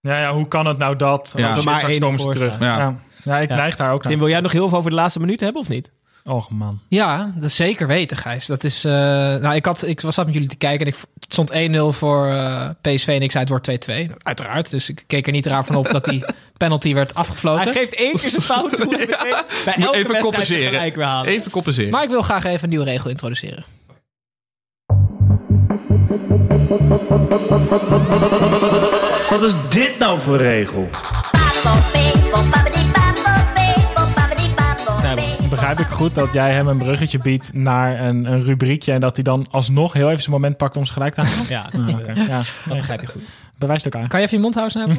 [0.00, 1.32] Ja, ja, hoe kan het nou dat?
[1.36, 1.48] Ja.
[1.54, 2.58] Ja, Maar straks 1-0 komen ze terug.
[2.60, 2.96] Ja.
[3.26, 3.38] Ja.
[3.38, 3.56] ik Ja.
[3.56, 4.10] neig daar ook naar.
[4.12, 5.90] Tim, wil jij nog heel veel over de laatste minuut hebben of niet?
[6.24, 6.80] Och man.
[6.88, 8.46] Ja, dat is zeker weten, Gijs.
[8.46, 10.98] Dat is, eh, nou, ik, had, ik was zat met jullie te kijken en ik,
[11.20, 14.10] het stond 1-0 voor eh, PSV en ik zei het wordt 2-2.
[14.22, 16.24] Uiteraard, dus ik keek er niet raar van op dat die
[16.56, 17.62] penalty werd afgefloten.
[17.64, 19.06] Hij geeft één keer zijn fout toe.
[19.64, 20.92] Bij elke Even compenseren.
[21.24, 21.90] Even compenseren.
[21.90, 23.64] Maar ik wil graag even een nieuwe regel introduceren.
[29.30, 30.88] Wat is dit nou voor regel?
[35.02, 39.00] Nou, begrijp ik goed dat jij hem een bruggetje biedt naar een, een rubriekje en
[39.00, 41.46] dat hij dan alsnog heel even zijn moment pakt om ze gelijk te halen?
[41.48, 41.66] Ja,
[41.98, 43.22] Oké, Ja, dat begrijp je goed.
[43.58, 44.08] bewijst elkaar.
[44.08, 44.98] Kan je even je mond houden?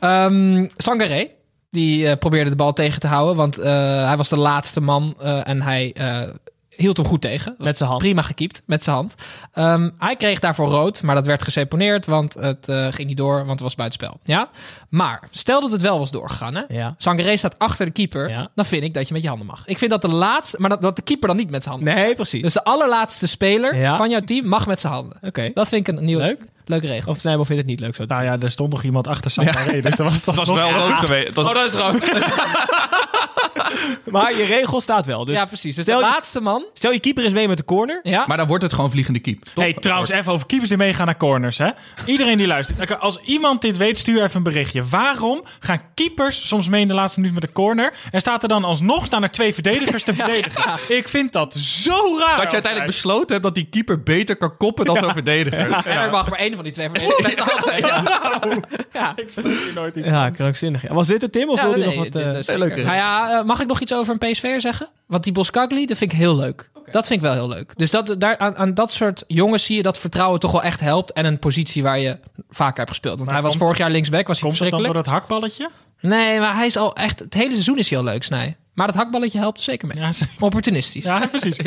[0.00, 1.28] Ehm Sangaré,
[1.70, 3.72] die eh, probeerde de bal tegen te houden, want eh,
[4.06, 6.20] hij was de laatste man eh, en hij eh,
[6.76, 7.54] hield hem goed tegen.
[7.58, 8.02] Met zijn hand.
[8.02, 9.14] Prima gekiept, met zijn hand.
[9.52, 13.36] Ehm, hij kreeg daarvoor rood, maar dat werd geseponeerd, want het eh, ging niet door,
[13.36, 14.20] want het was buitenspel.
[14.24, 14.48] Ja?
[14.88, 16.62] Maar stel dat het wel was doorgegaan, hè?
[16.68, 16.94] Ja.
[16.98, 18.48] Sangaré staat achter de keeper, Ja.
[18.54, 19.62] dan vind ik dat je met je handen mag.
[19.66, 21.94] Ik vind dat de laatste, maar dat, dat de keeper dan niet met zijn handen.
[21.94, 22.42] Nee, precies.
[22.42, 23.96] Dus de allerlaatste speler Ja.
[23.96, 25.18] van jouw team mag met zijn handen.
[25.22, 25.50] Oké.
[25.54, 26.40] Dat vind ik een nieuwe, Leuk.
[26.66, 27.12] leuke regel.
[27.12, 29.80] Of Snijbo vindt het niet leuk zo Nou ja, er stond nog iemand achter Sangaré,
[29.80, 31.34] dus dat was, dat was wel rood geweest.
[31.34, 32.10] Was- Oh, dat is rood.
[34.04, 35.24] Maar je regel staat wel.
[35.24, 35.74] Dus ja, precies.
[35.74, 36.64] Dus stel de je- laatste man.
[36.74, 38.00] stel je keeper is mee met de corner.
[38.02, 38.24] Ja.
[38.26, 39.44] Maar dan wordt het gewoon vliegende keep.
[39.44, 39.64] Toch?
[39.64, 41.58] Hey, trouwens, even over keepers die meegaan naar corners.
[41.58, 41.68] Hè?
[42.06, 43.00] Iedereen die luistert.
[43.00, 44.84] Als iemand dit weet, stuur even een berichtje.
[44.90, 47.92] Waarom gaan keepers soms mee in de laatste minuut met de corner?
[48.10, 50.72] En staat er dan alsnog staan er twee verdedigers te verdedigen?
[50.88, 52.36] Ik vind dat zo raar.
[52.36, 55.58] Dat je uiteindelijk besloten hebt dat die keeper beter kan koppen dan een verdediger.
[55.86, 57.78] En er mag maar één van die twee verdedigers.
[57.78, 58.02] Ja.
[58.92, 59.12] Ja.
[59.16, 60.08] Ik snap hier nooit iets.
[60.08, 60.82] Ja, krankzinnig.
[60.88, 61.48] Was dit het, Tim?
[61.48, 62.48] Of Ja, wilde je nee, nog wat...
[62.48, 64.88] eh, leuke- Nou ja, eh, mag ik nog iets over een PSV'er zeggen?
[65.06, 66.70] Want die Boskagli, dat vind ik heel leuk.
[66.90, 67.76] Dat vind ik wel heel leuk.
[67.78, 70.80] Dus dat, daar, aan, aan dat soort jongens zie je dat vertrouwen toch wel echt
[70.80, 71.12] helpt.
[71.12, 72.18] En een positie waar je
[72.50, 73.14] vaker hebt gespeeld.
[73.16, 75.16] Want Maar hij was komt- vorig jaar linksback, was hij Komt het dan verschrikkelijk.
[75.18, 75.70] door dat hakballetje?
[76.00, 77.18] Nee, maar hij is al echt...
[77.18, 78.56] Het hele seizoen is hij al leuk, Snij.
[78.74, 79.96] Maar dat hakballetje helpt zeker mee.
[79.96, 81.04] Ja, ze- Opportunistisch.
[81.04, 81.58] ja precies.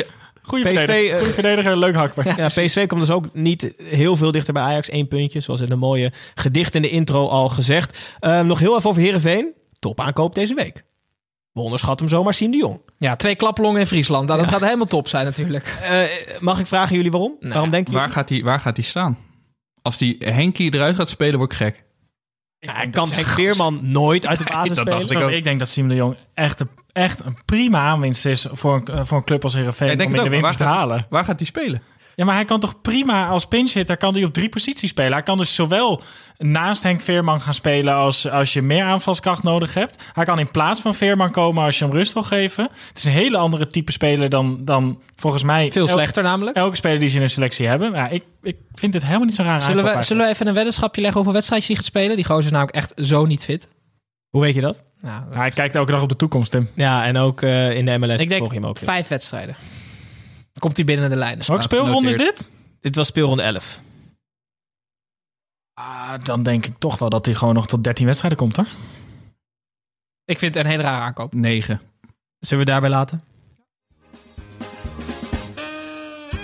[0.42, 2.24] Goeie PSV, verdediger, eh, Goeie verdediger, leuk hakbal.
[2.36, 4.92] Ja, PSV komt dus ook niet heel veel dichter bij Ajax.
[4.92, 7.98] Eén puntje, zoals in een mooie gedicht in de intro al gezegd.
[8.20, 9.52] Ehm, nog heel even over Heerenveen.
[9.78, 10.84] Top aankoop deze week.
[11.58, 12.80] We onderschatten hem zomaar, Siem de Jong.
[12.98, 14.28] Ja, twee klaplongen in Friesland.
[14.28, 15.78] Nou, dat gaat helemaal top zijn natuurlijk.
[15.82, 16.02] Eh,
[16.40, 17.36] mag ik vragen jullie waarom?
[17.40, 17.52] Nee.
[17.52, 18.16] Waarom denken Waar jullie?
[18.16, 19.18] gaat hij waar gaat die staan?
[19.82, 21.84] Als die Henkie eruit gaat spelen, word ik gek.
[22.58, 24.98] Ja, hij kan Henk Veerman nooit uit de basis dat spelen.
[24.98, 25.30] dacht Zo, ook.
[25.30, 29.06] ik denk dat Siem de Jong echt een, echt een prima aanwinst is voor een,
[29.06, 31.06] voor een club als Heerenveen Ja, ik om in de winter te halen.
[31.10, 31.82] Waar gaat hij spelen?
[32.18, 35.12] Ja, maar hij kan toch prima als pinchhitter kan hij op drie posities spelen.
[35.12, 36.02] Hij kan dus zowel
[36.38, 40.02] naast Henk Veerman gaan spelen als, als je meer aanvalskracht nodig hebt.
[40.12, 42.68] Hij kan in plaats van Veerman komen als je hem rust wil geven.
[42.88, 46.56] Het is een hele andere type speler dan, dan volgens mij Veel slechter namelijk.
[46.56, 47.92] elke speler die ze in een selectie hebben.
[47.92, 49.62] Ja, ik, ik vind het helemaal niet zo raar.
[49.62, 52.16] Zullen we, zullen we even een weddenschapje leggen hoeveel wedstrijdjes hij gaat spelen?
[52.16, 53.68] Die gozer is namelijk echt zo niet fit.
[54.28, 54.82] Hoe weet je dat?
[55.00, 56.68] Nou, hij kijkt elke dag op de toekomst, Tim.
[56.74, 58.78] Ja, en ook eh, in de MLS ik denk volg je hem ook.
[58.78, 59.56] vijf wedstrijden.
[60.58, 61.46] Dan komt hij binnen de lijnen.
[61.46, 62.46] Welke speelronde is dit?
[62.80, 63.80] Dit was speelronde 11.
[65.74, 68.66] Ah, dan denk ik toch wel dat hij gewoon nog tot 13 wedstrijden komt, hoor.
[70.24, 71.34] Ik vind het een hele rare aankoop.
[71.34, 71.80] 9.
[72.38, 73.24] Zullen we daarbij laten?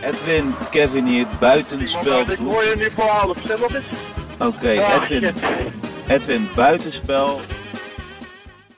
[0.02, 2.30] Edwin, Kevin hier, buitenspel.
[2.30, 3.36] Ik hoor je nu voor half.
[4.38, 5.34] Oké, Edwin,
[6.08, 7.40] Edwin, buitenspel.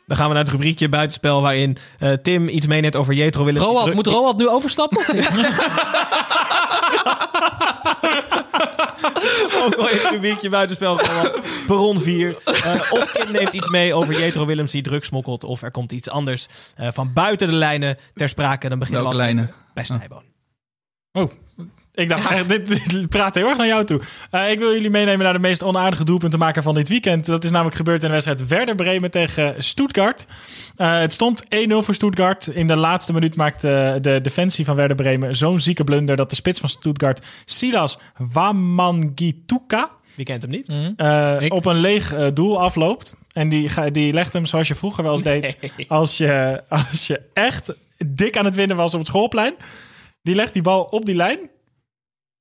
[0.07, 3.63] Dan gaan we naar het rubriekje buitenspel waarin eh, Tim iets meeneemt over Jetro Willem.
[3.63, 5.05] Roald, moet Roald nu overstappen?
[9.65, 11.01] Ook wel even een weekje buitenspel.
[11.67, 12.37] Perron 4.
[12.45, 15.45] Eh, of Tim neemt iets mee over Jetro Willems die drugs smokkelt.
[15.45, 18.69] Of er komt iets anders eh, van buiten de lijnen ter sprake.
[18.69, 19.55] Dan beginnen we lijnen?
[19.75, 20.23] bij Snijboon.
[21.13, 21.31] Oh,
[21.97, 24.01] ik dacht, dit, dit praat heel erg naar jou toe.
[24.31, 27.27] Eh, ik wil jullie meenemen naar de meest onaardige doelpuntenmaker van dit weekend.
[27.27, 30.27] Dat is namelijk gebeurd in de wedstrijd Werder Bremen tegen Stuttgart.
[30.77, 32.47] Eh, het stond 1-0 voor Stuttgart.
[32.47, 36.17] In de laatste minuut maakte de defensie van Werder Bremen zo'n zieke blunder...
[36.17, 39.91] dat de spits van Stuttgart, Silas Wamangituka...
[40.15, 40.69] Wie kent hem niet?
[40.97, 43.15] eh, op een leeg doel afloopt.
[43.33, 45.57] En die, die legt hem zoals je vroeger wel eens deed.
[45.89, 47.75] Als je, als je echt
[48.07, 49.55] dik aan het winnen was op het schoolplein.
[50.23, 51.39] Die legt die bal op die lijn.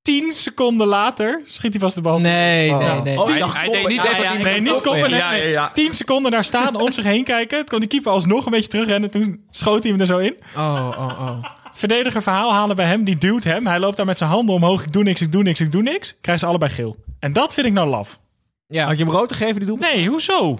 [0.05, 2.19] Tien seconden later schiet hij vast de bal.
[2.19, 2.77] Nee, Oh.
[2.77, 3.17] nee, nee.
[3.19, 4.33] Oh, hij, hij dacht deed niet Ja, even ja.
[4.43, 5.09] Nee, niet komen.
[5.09, 5.49] Nee, Ja, ja, nee.
[5.49, 5.71] ja.
[5.73, 7.57] Tien seconden daar staan, om zich heen kijken.
[7.57, 9.09] Toen kon die keeper alsnog een beetje terugrennen.
[9.09, 10.35] Toen schoot hij hem er zo in.
[10.55, 11.43] Oh, oh, oh.
[11.73, 13.03] Verdediger verhaal halen bij hem.
[13.03, 13.67] Die duwt hem.
[13.67, 14.83] Hij loopt daar met zijn handen omhoog.
[14.83, 16.09] Ik doe niks, ik doe niks, ik doe niks.
[16.21, 16.95] Krijgen ze allebei geel.
[17.19, 18.19] En dat vind ik nou laf.
[18.67, 18.85] Ja.
[18.87, 19.93] Had je hem rood gegeven, die doelpunt?
[19.93, 20.57] Nee, hoezo?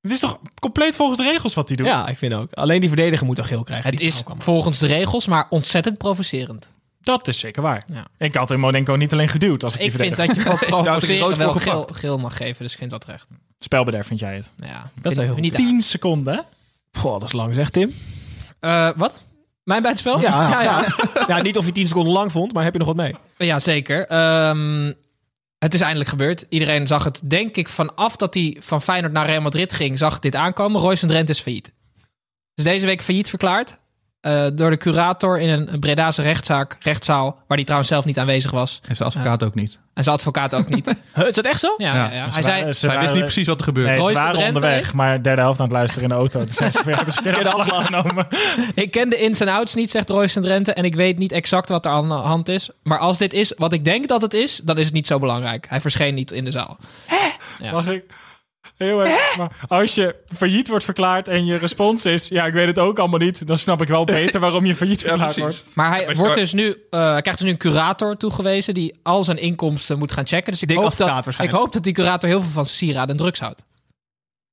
[0.00, 1.86] Het is toch compleet volgens de regels wat hij doet?
[1.86, 2.52] Ja, ik vind ook.
[2.52, 3.90] Alleen die verdediger moet toch geel krijgen.
[3.90, 6.74] Het is volgens de regels, maar ontzettend provocerend.
[7.06, 7.84] Dat is zeker waar.
[7.92, 8.06] Ja.
[8.18, 10.58] Ik had in Modenko niet alleen geduwd als ik, Ik die vind dat je voor
[10.66, 13.28] provoceren rood wel geel, geel mag geven, dus ik vind dat terecht.
[13.58, 14.50] Spelbederf vind jij het.
[14.56, 16.40] Ja, Dat is niet Tien seconden, hè?
[17.00, 17.94] Goh, dat is lang zeg, Tim.
[18.60, 19.24] Eh, wat?
[19.62, 20.20] Mijn buitenspel?
[20.20, 20.84] Ja, ja, ja.
[21.26, 23.14] ja, niet of je 10 seconden lang vond, maar heb je nog wat mee?
[23.38, 24.06] Ja, zeker.
[24.06, 24.92] Ehm,
[25.58, 26.46] het is eindelijk gebeurd.
[26.48, 30.18] Iedereen zag het, denk ik, vanaf dat hij van Feyenoord naar Real Madrid ging, zag
[30.18, 30.80] dit aankomen.
[30.80, 31.72] Royce Drenthe is failliet.
[32.54, 33.78] Is deze week failliet verklaard.
[34.26, 38.50] Eh, door de curator in een Bredase rechtszaak, rechtszaal, waar hij trouwens zelf niet aanwezig
[38.50, 38.80] was.
[38.88, 39.78] En zijn advocaat ook niet.
[39.94, 40.86] En zijn advocaat ook niet.
[41.28, 41.74] Is dat echt zo?
[41.76, 42.04] Ja, Ja.
[42.04, 42.26] ja, ja.
[42.26, 43.90] Ze Hij zei, waren- ze Hij wist niet precies wat er gebeurde.
[43.90, 46.44] Nee, ze waren Drenthe, onderweg, maar derde helft aan het luisteren in de auto.
[46.44, 48.26] Dus zijn ze weer hebben ze weer de afslag genomen.
[48.74, 50.72] ik ken de ins en outs niet, zegt Royce Drenthe.
[50.72, 52.70] En ik weet niet exact wat er aan de hand is.
[52.82, 55.18] Maar als dit is wat ik denk dat het is, dan is het niet zo
[55.18, 55.66] belangrijk.
[55.68, 56.76] Hij verscheen niet in de zaal.
[57.62, 57.72] Ja.
[57.72, 58.04] Mag ik?
[58.76, 59.36] Heel erg.
[59.36, 62.28] Maar als je failliet wordt verklaard en je respons is...
[62.28, 63.46] ja, ik weet het ook allemaal niet...
[63.46, 65.66] dan snap ik wel beter waarom je failliet verklaard wordt.
[65.74, 69.24] Maar hij wordt dus nu, eh, hij krijgt dus nu een curator toegewezen die al
[69.24, 70.52] zijn inkomsten moet gaan checken.
[70.52, 73.10] Dus ik, Dik hoop dat, ik hoop dat die curator heel veel van zijn sieraden
[73.10, 73.64] en drugs houdt.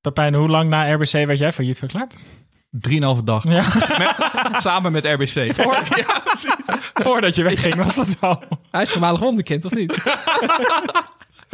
[0.01, 2.15] Pepijn, hoe lang na RBC werd jij failliet verklaard?
[2.69, 3.43] Drieënhalve dag.
[3.43, 3.65] Ja,
[4.51, 5.53] Met, samen met RBC.
[7.03, 8.43] voordat je wegging was dat al.
[8.71, 9.93] Hij is voormalig wonderkind, of niet?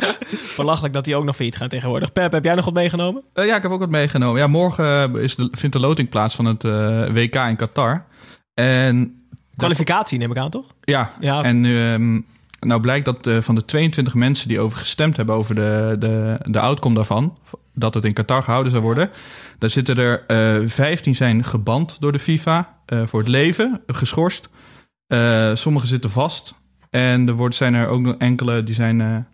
[0.57, 2.11] Belachelijk dat die ook nog failliet gaan tegenwoordig.
[2.11, 3.23] Pep, heb jij nog wat meegenomen?
[3.33, 4.39] Eh, ja, ik heb ook wat meegenomen.
[4.39, 8.05] Ja, morgen eh, is de, vindt de loting plaats van het eh, WK in Qatar.
[8.53, 9.23] En
[9.55, 10.65] Kwalificatie neem ik aan, toch?
[10.81, 11.43] ja, Ja.
[11.43, 12.21] en ehm,
[12.59, 16.59] nou blijkt dat van de 22 mensen die over gestemd hebben over de, de, de
[16.59, 17.37] outcome daarvan,
[17.73, 19.09] dat het in Qatar gehouden zou worden,
[19.57, 24.49] daar zitten er eh 15 zijn geband door de FIFA voor het leven, geschorst.
[25.53, 26.53] Sommigen zitten vast.
[26.89, 29.27] En er wordt, zijn er ook nog enkele die zijn.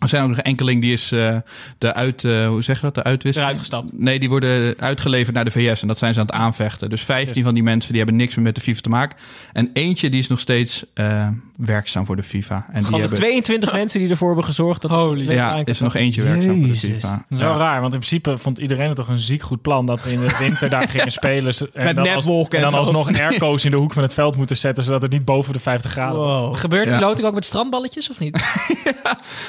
[0.00, 1.36] Er zijn ook nog enkeling die is eh,
[1.78, 3.50] de uit, eh, hoe zeg je dat, de uitwisseling?
[3.50, 3.98] Eruit gestapt.
[3.98, 6.90] Nee, die worden uitgeleverd naar de VS en dat zijn ze aan het aanvechten.
[6.90, 9.18] Dus 15 van die mensen die hebben niks meer met de FIFA te maken.
[9.52, 12.66] En eentje die is nog steeds eh, werkzaam voor de FIFA.
[12.72, 14.82] En die hebben, 22 mensen die ervoor hebben gezorgd.
[14.82, 15.30] Dat Holy.
[15.32, 16.76] ja, is er nog eentje werkzaam voor de.
[16.76, 17.08] FIFA.
[17.10, 17.44] Dat is Ja.
[17.48, 19.86] wel raar, want in principe vond iedereen het toch een ziek goed plan...
[19.86, 21.54] dat we in de winter daar gingen spelen.
[21.74, 24.36] En Met dan als- netwolken En dan alsnog airco's in de hoek van het veld
[24.36, 24.84] moeten zetten...
[24.84, 26.18] zodat het niet boven de 50 graden.
[26.18, 26.56] Wow.
[26.56, 27.00] Gebeurt die Ja.
[27.00, 28.38] loting ook met strandballetjes, of niet?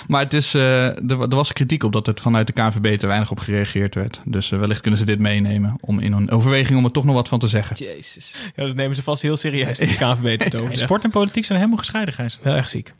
[0.08, 3.08] Maar het is, eh, er, er was kritiek op dat het vanuit de KNVB te
[3.08, 4.21] weinig op gereageerd werd.
[4.25, 7.15] Dus eh, wellicht kunnen ze dit meenemen om in een overweging om er toch nog
[7.15, 7.75] wat van te zeggen.
[7.75, 8.36] Jezus.
[8.56, 9.80] Ja, dat nemen ze vast heel serieus.
[9.80, 10.77] KNVB het over.
[10.77, 12.39] Sport en politiek zijn helemaal gescheiden, Gijs.
[12.41, 12.93] Heel erg ziek.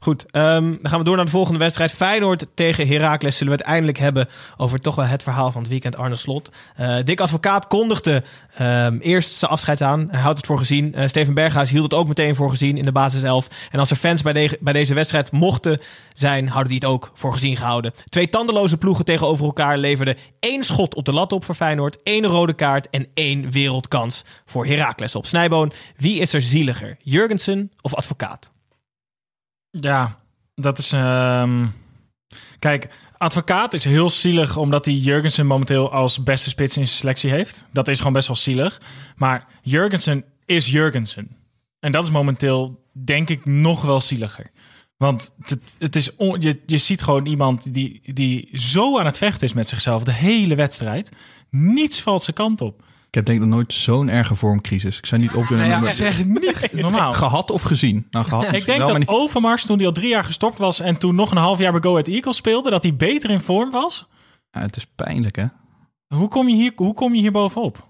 [0.00, 1.92] Goed, ehm, dan gaan we door naar de volgende wedstrijd.
[1.92, 5.70] Feyenoord tegen Heracles zullen we het eindelijk hebben over toch wel het verhaal van het
[5.70, 6.50] weekend Arne Slot.
[6.76, 8.22] Eh Dick Advocaat kondigde
[8.54, 10.08] ehm, eerst zijn afscheid aan.
[10.10, 10.94] Hij houdt het voor gezien.
[10.94, 13.48] Eh, Steven Berghuis hield het ook meteen voor gezien in de basiself.
[13.70, 15.80] En als er fans bij, bij deze wedstrijd mochten
[16.14, 17.92] zijn, hadden die het ook voor gezien gehouden.
[18.08, 22.26] Twee tandeloze ploegen tegenover elkaar leverden één schot op de lat op voor Feyenoord, één
[22.26, 25.26] rode kaart en één wereldkans voor Heracles op.
[25.26, 26.96] Snijboon, wie is er zieliger?
[27.02, 28.51] Jurgensen of Advocaat?
[29.72, 30.18] Ja,
[30.54, 30.92] dat is...
[30.92, 31.66] ehm,
[32.58, 34.56] Kijk, advocaat is heel zielig...
[34.56, 37.68] omdat hij Jurgensen momenteel als beste spits in zijn selectie heeft.
[37.72, 38.80] Dat is gewoon best wel zielig.
[39.16, 41.36] Maar Jurgensen is Jurgensen.
[41.80, 44.50] En dat is momenteel, denk ik, nog wel zieliger.
[44.96, 49.46] Want het, het is je, je ziet gewoon iemand die, die zo aan het vechten
[49.46, 50.04] is met zichzelf...
[50.04, 51.12] de hele wedstrijd.
[51.50, 52.82] Niets valt zijn kant op.
[53.12, 54.98] Ik heb denk ik nog nooit zo'n erge vormcrisis.
[54.98, 57.12] Ik zou niet op kunnen ja, zeg niet normaal.
[57.12, 58.06] Gehad of gezien?
[58.10, 60.80] Nou, gehad Ik denk dat Overmars, toen hij al drie jaar gestopt was...
[60.80, 62.70] en toen nog een half jaar bij Go Ahead Eagles speelde...
[62.70, 64.08] dat hij beter in vorm was.
[64.50, 65.46] Ja, het is pijnlijk, hè?
[66.14, 67.88] Hoe kom je hier, hoe kom je hier bovenop?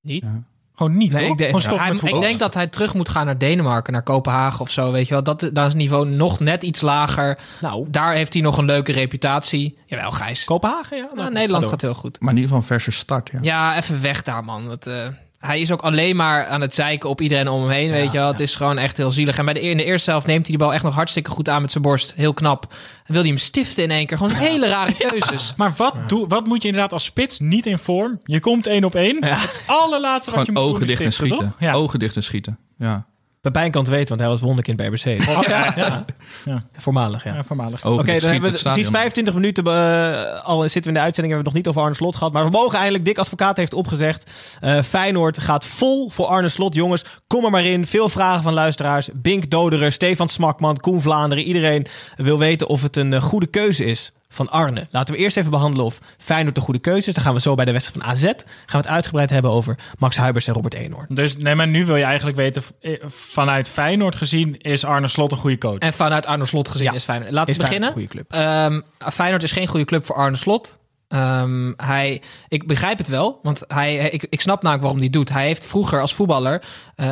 [0.00, 0.22] Niet?
[0.24, 0.42] Ja.
[0.80, 3.38] Gewoon niet, Nee, ik denk- Gewoon Hij- ik denk dat hij terug moet gaan naar
[3.38, 4.92] Denemarken, naar Kopenhagen of zo.
[4.92, 7.38] Weet je wel, dat, daar is het niveau nog net iets lager.
[7.60, 9.78] Nou, Daar heeft hij nog een leuke reputatie.
[9.86, 10.44] Jawel, Gijs.
[10.44, 11.08] Kopenhagen, ja.
[11.14, 12.20] Nou, Nederland ga gaat heel goed.
[12.20, 13.38] Maar in ieder geval een verse start, ja.
[13.42, 14.68] Ja, even weg daar, man.
[14.68, 15.06] Dat, eh,
[15.40, 18.18] hij is ook alleen maar aan het zeiken op iedereen om hem heen, weet je
[18.18, 18.28] wel.
[18.28, 19.38] Het is gewoon echt heel zielig.
[19.38, 21.48] En bij de, in de eerste helft neemt hij de bal echt nog hartstikke goed
[21.48, 22.12] aan met zijn borst.
[22.16, 22.66] Heel knap.
[23.04, 24.16] En wil hij hem stiften in één keer.
[24.16, 25.54] Gewoon hele rare keuzes.
[25.56, 28.20] Maar wat, doe, wat moet je inderdaad als spits niet in vorm?
[28.24, 29.24] Je komt één op één.
[29.24, 31.54] Het allerlaatste wat je moet ogen doen is dicht en schieten.
[31.74, 33.06] Ogen dicht en schieten, ja.
[33.40, 35.04] Pepijn kan het weten, want hij was wonderkind bij RBC.
[35.48, 36.04] Ja, ja.
[36.44, 36.64] Ja.
[36.76, 37.34] Voormalig, ja.
[37.34, 37.84] Ja, voormalig.
[37.84, 38.90] Oké, dan hebben we precies stadion.
[38.92, 41.14] 25 minuten eh, al zitten we in de uitzending.
[41.16, 42.32] Hebben we het nog niet over Arne Slot gehad.
[42.32, 43.04] Maar we mogen eindelijk.
[43.04, 44.30] Dick Advocaat heeft opgezegd.
[44.60, 46.74] eh, Feyenoord gaat vol voor Arne Slot.
[46.74, 47.86] Jongens, kom er maar in.
[47.86, 49.08] Veel vragen van luisteraars.
[49.14, 51.44] Bink Doderer, Stefan Smakman, Koen Vlaanderen.
[51.44, 54.86] Iedereen wil weten of het een eh, goede keuze is van Arne.
[54.90, 57.14] Laten we eerst even behandelen of Feyenoord de goede keuze is.
[57.14, 58.22] Dan gaan we zo bij de wedstrijd van AZ.
[58.22, 58.34] Gaan
[58.66, 61.06] we het uitgebreid hebben over Max Huibers en Robert Eenhoorn.
[61.08, 65.32] Dus nee, maar nu wil je eigenlijk weten, eh, vanuit Feyenoord gezien, is Arne Slot
[65.32, 65.78] een goede coach.
[65.78, 66.92] En vanuit Arne Slot gezien Ja.
[66.92, 67.30] is Feyenoord.
[67.32, 68.12] Laten we Feyenoord beginnen.
[68.12, 68.80] een goede club?
[69.00, 70.78] Ehm, Feyenoord is geen goede club voor Arne Slot.
[71.08, 75.16] Ehm, hij, ik begrijp het wel, want hij, ik, ik snap namelijk waarom hij het
[75.16, 75.28] doet.
[75.28, 76.62] Hij heeft vroeger als voetballer,
[76.94, 77.08] eh,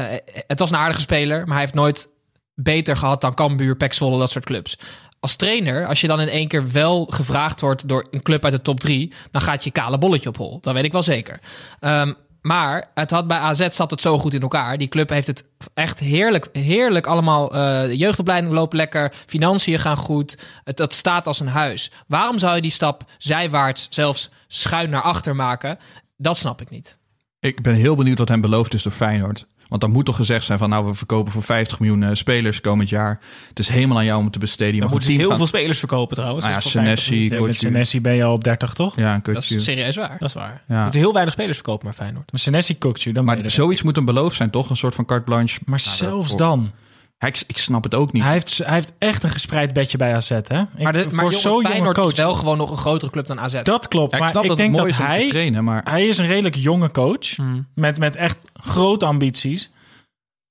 [0.47, 2.09] het was een aardige speler, maar hij heeft nooit
[2.55, 4.79] beter gehad dan Cambuur, Pek Zwolle, dat soort clubs.
[5.21, 8.53] Als trainer, als je dan in één keer wel gevraagd wordt door een club uit
[8.53, 10.59] de top drie, dan gaat je kale bolletje op hol.
[10.61, 11.41] Dat weet ik wel zeker.
[11.81, 14.79] Ehm, maar het had bij AZ zat het zo goed in elkaar.
[14.79, 17.53] Die club heeft het echt heerlijk, heerlijk allemaal.
[17.55, 20.39] eh, de jeugdopleiding loopt lekker, financiën gaan goed.
[20.65, 21.91] Het, dat staat als een huis.
[22.07, 25.79] Waarom zou je die stap zijwaarts, zelfs schuin naar achter maken?
[26.17, 26.97] Dat snap ik niet.
[27.41, 29.47] Ik ben heel benieuwd wat hem beloofd is door Feyenoord.
[29.69, 32.61] Want dan moet toch gezegd zijn van nou, we verkopen voor 50 miljoen eh, spelers
[32.61, 33.21] komend jaar.
[33.49, 34.75] Het is helemaal aan jou om het te besteden.
[34.75, 36.45] Je Dan moeten heel gaan- veel spelers verkopen trouwens.
[36.45, 37.59] Nou ja, Senesi, met.
[37.59, 38.97] Senesi ben je al op 30, toch?
[38.97, 40.17] Ja, een Dat is serieus waar.
[40.19, 40.63] Dat is waar.
[40.69, 40.79] Ja.
[40.79, 42.33] Je moet heel weinig spelers verkopen, maar Feyenoord.
[42.33, 44.71] Maar Senesi je, dan Maar zoiets moet een beloofd zijn, toch?
[44.71, 45.59] Een soort van carte blanche.
[45.65, 46.71] Maar Nou, zelfs dan.
[47.19, 48.23] Ja, ik, snap het ook niet.
[48.23, 50.37] Hij heeft, hij heeft echt een gespreid bedje bij AZ, hè?
[50.39, 52.13] Ik, Maar, de, maar voor jongens, zo'n jonge Feyenoord coach.
[52.13, 53.63] is wel gewoon nog een grotere club dan AZ.
[53.63, 55.29] Dat klopt, Ja, ik maar snap ik dat denk het mooi dat hij...
[55.29, 57.37] trainen, maar Hij is een redelijk jonge coach.
[57.37, 57.67] Hmm.
[57.75, 59.71] Met, met echt grote ambities.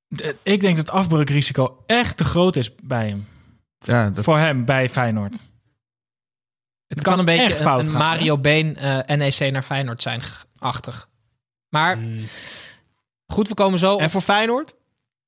[0.08, 3.28] De- Ik denk dat het afbreukrisico echt te groot is bij hem.
[3.80, 5.44] ja, dat, Voor hem bij Feyenoord.
[6.88, 10.02] Het kan een beetje echt een, fout een gaan, Mario Been eh, NEC naar Feyenoord
[10.02, 10.22] zijn
[10.60, 11.10] achtig.
[11.70, 11.98] Maar
[13.34, 13.98] goed, we komen zo.
[13.98, 14.76] En voor Feyenoord?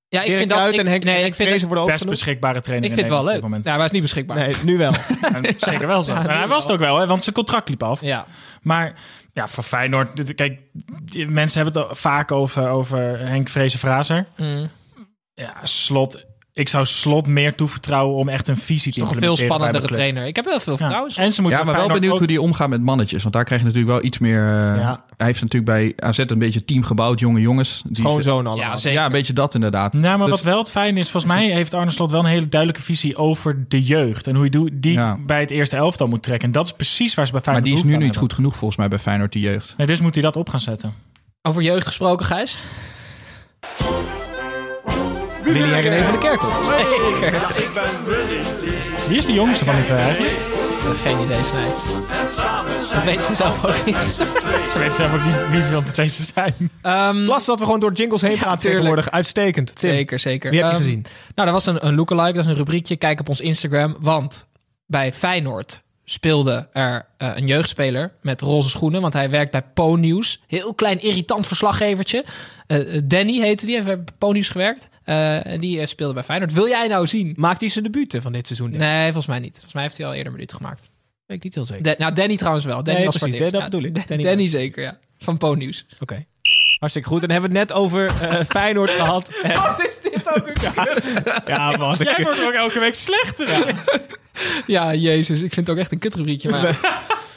[0.09, 0.73] Ja, ik Erik vind dat.
[0.73, 3.41] Ik, en Henk, nee, ik vind, ook Best beschikbare trainer ik vind het wel leuk.
[3.41, 4.37] Ja, maar hij is niet beschikbaar.
[4.37, 4.93] Nee, nu wel.
[5.57, 6.13] Zeker wel zo.
[6.13, 8.01] Ja, hij was het ook wel, hè, want zijn contract liep af.
[8.01, 8.25] Ja.
[8.61, 8.93] Maar
[9.33, 10.35] ja, voor Feyenoord...
[10.35, 10.59] Kijk,
[11.27, 14.25] mensen hebben het vaak over, over Henk Vrezen-Frazer.
[14.37, 14.69] Mm.
[15.33, 16.25] Ja, Slot...
[16.59, 20.25] Ik zou Slot meer toevertrouwen om echt een visie te Toch een veel spannendere trainer.
[20.25, 20.77] Ik heb heel veel Ja.
[20.77, 21.11] vertrouwen.
[21.15, 23.21] En ze moeten ja, maar wel benieuwd ook- hoe die omgaat met mannetjes.
[23.21, 24.41] Want daar krijg je natuurlijk wel iets meer...
[24.47, 25.03] eh, Ja.
[25.17, 27.81] Hij heeft natuurlijk bij AZ een beetje team gebouwd, jonge jongens.
[27.85, 28.77] Die Schoonzoon allemaal.
[28.81, 28.91] Ja.
[28.91, 29.93] Ja, een beetje dat inderdaad.
[29.93, 32.25] Nou, maar Dus- wat wel het fijn is, volgens mij heeft Arne Slot wel een
[32.25, 34.27] hele duidelijke visie over de jeugd.
[34.27, 35.17] En hoe je die Ja.
[35.25, 36.47] bij het eerste elftal moet trekken.
[36.47, 38.55] En dat is precies waar ze bij Maar Feyenoord die is nu niet goed genoeg
[38.55, 39.57] volgens mij bij Feyenoord, die jeugd.
[39.67, 39.77] hebben.
[39.77, 40.93] Nee, dus moet hij dat op gaan zetten.
[41.41, 42.57] Over jeugd gesproken, Gijs?
[45.53, 46.65] Willy en René van de Kerkhof.
[46.65, 47.41] Zeker.
[49.07, 50.33] Wie is de jongste van die twee eigenlijk?
[50.95, 51.67] Geen idee, Snij.
[52.93, 53.95] Dat weten ze zelf ook niet.
[54.67, 56.53] Ze weten zelf ook niet wie van de twee ze zijn.
[56.81, 58.81] Ehm, Klasse dat we gewoon door jingles heen Ja, praten tuurlijk.
[58.83, 59.11] tegenwoordig.
[59.11, 59.75] Uitstekend.
[59.75, 60.51] Tim, Zeker, zeker.
[60.51, 61.05] Wie heb je Ehm, gezien?
[61.35, 62.95] Nou, dat was een, een lookalike, dat is een rubriekje.
[62.95, 63.95] Kijk op ons Instagram.
[63.99, 64.47] Want
[64.85, 69.01] bij Feyenoord speelde er eh, een jeugdspeler met roze schoenen.
[69.01, 70.41] Want hij werkt bij Po-nieuws.
[70.47, 72.25] Heel klein, irritant verslaggevertje.
[72.67, 74.89] Eh, eh, Danny heette die, heeft bij gewerkt.
[75.03, 76.53] En die speelde bij Feyenoord.
[76.53, 77.33] Wil jij nou zien?
[77.37, 78.69] Maakt hij zijn debuut van dit seizoen?
[78.69, 78.83] denk?
[78.83, 79.51] Nee, volgens mij niet.
[79.51, 80.89] Volgens mij heeft hij al eerder minuten gemaakt.
[81.25, 81.95] Weet ik niet heel zeker.
[81.97, 82.83] Nou, Danny trouwens wel.
[82.83, 83.51] Danny Nee, was precies.
[83.51, 84.07] Dat bedoel ik.
[84.07, 84.99] Da- Danny zeker, ja.
[85.17, 85.85] Van Po-nieuws.
[85.99, 86.25] Oké.
[86.79, 87.21] Hartstikke goed.
[87.21, 89.31] En dan hebben we het net over eh, Feyenoord gehad.
[89.43, 90.57] En- Wat is dit ook weer?
[91.45, 91.95] ja, man.
[91.99, 93.47] Jij wordt ook elke week slechter.
[94.65, 95.41] Ja, jezus.
[95.41, 96.49] Ik vind het ook echt een kutrubriekje.
[96.49, 96.77] Maar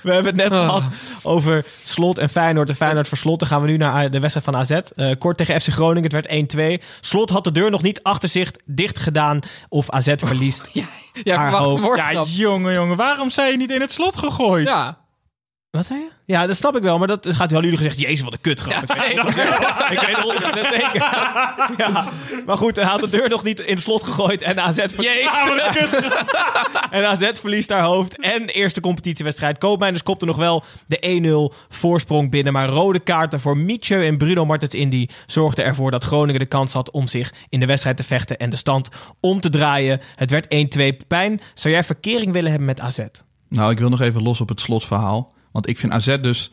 [0.02, 0.64] We hebben het net Oh.
[0.66, 0.83] gehad
[1.22, 2.68] over Slot en Feyenoord.
[2.68, 3.38] En Feyenoord voor Slot.
[3.38, 4.70] Dan gaan we nu naar de wedstrijd van AZ.
[4.96, 6.02] Eh, kort tegen FC Groningen.
[6.02, 6.83] Het werd 1-2.
[7.00, 9.38] Slot had de deur nog niet achter zich dicht gedaan.
[9.68, 10.68] Of AZ verliest.
[10.72, 10.85] ja,
[11.37, 12.12] Haar verwacht een hoofd.
[12.12, 12.96] Ja, jongen, jongen.
[12.96, 14.66] Waarom zijn je niet in het slot gegooid?
[14.66, 14.98] Ja,
[15.72, 16.08] Wat zei je?
[16.24, 16.98] Ja, dat snap ik wel.
[16.98, 17.98] Maar dat gaat wel jullie gezegd.
[17.98, 18.72] Jezus, wat een kutgrap.
[18.87, 19.35] Ja, ik weet.
[19.92, 21.00] Ik het 100% zeker.
[21.76, 22.08] Ja.
[22.46, 24.42] Maar goed, hij had de deur nog niet in het slot gegooid.
[24.42, 25.04] En AZ, ver-
[26.90, 28.20] en AZ verliest haar hoofd.
[28.20, 29.58] En eerste competitiewedstrijd.
[29.58, 32.52] Koopmijners kopte nog wel de 1-0 voorsprong binnen.
[32.52, 36.72] Maar rode kaarten voor Mietje en Bruno Martens Indy zorgden ervoor dat Groningen de kans
[36.72, 38.88] had om zich in de wedstrijd te vechten en de stand
[39.20, 40.00] om te draaien.
[40.16, 40.46] Het werd
[40.78, 41.06] 1-2.
[41.08, 42.98] Pijn, zou jij verkering willen hebben met AZ?
[43.48, 45.32] Nou, ik wil nog even los op het slotverhaal.
[45.52, 46.50] Want ik vind AZ dus...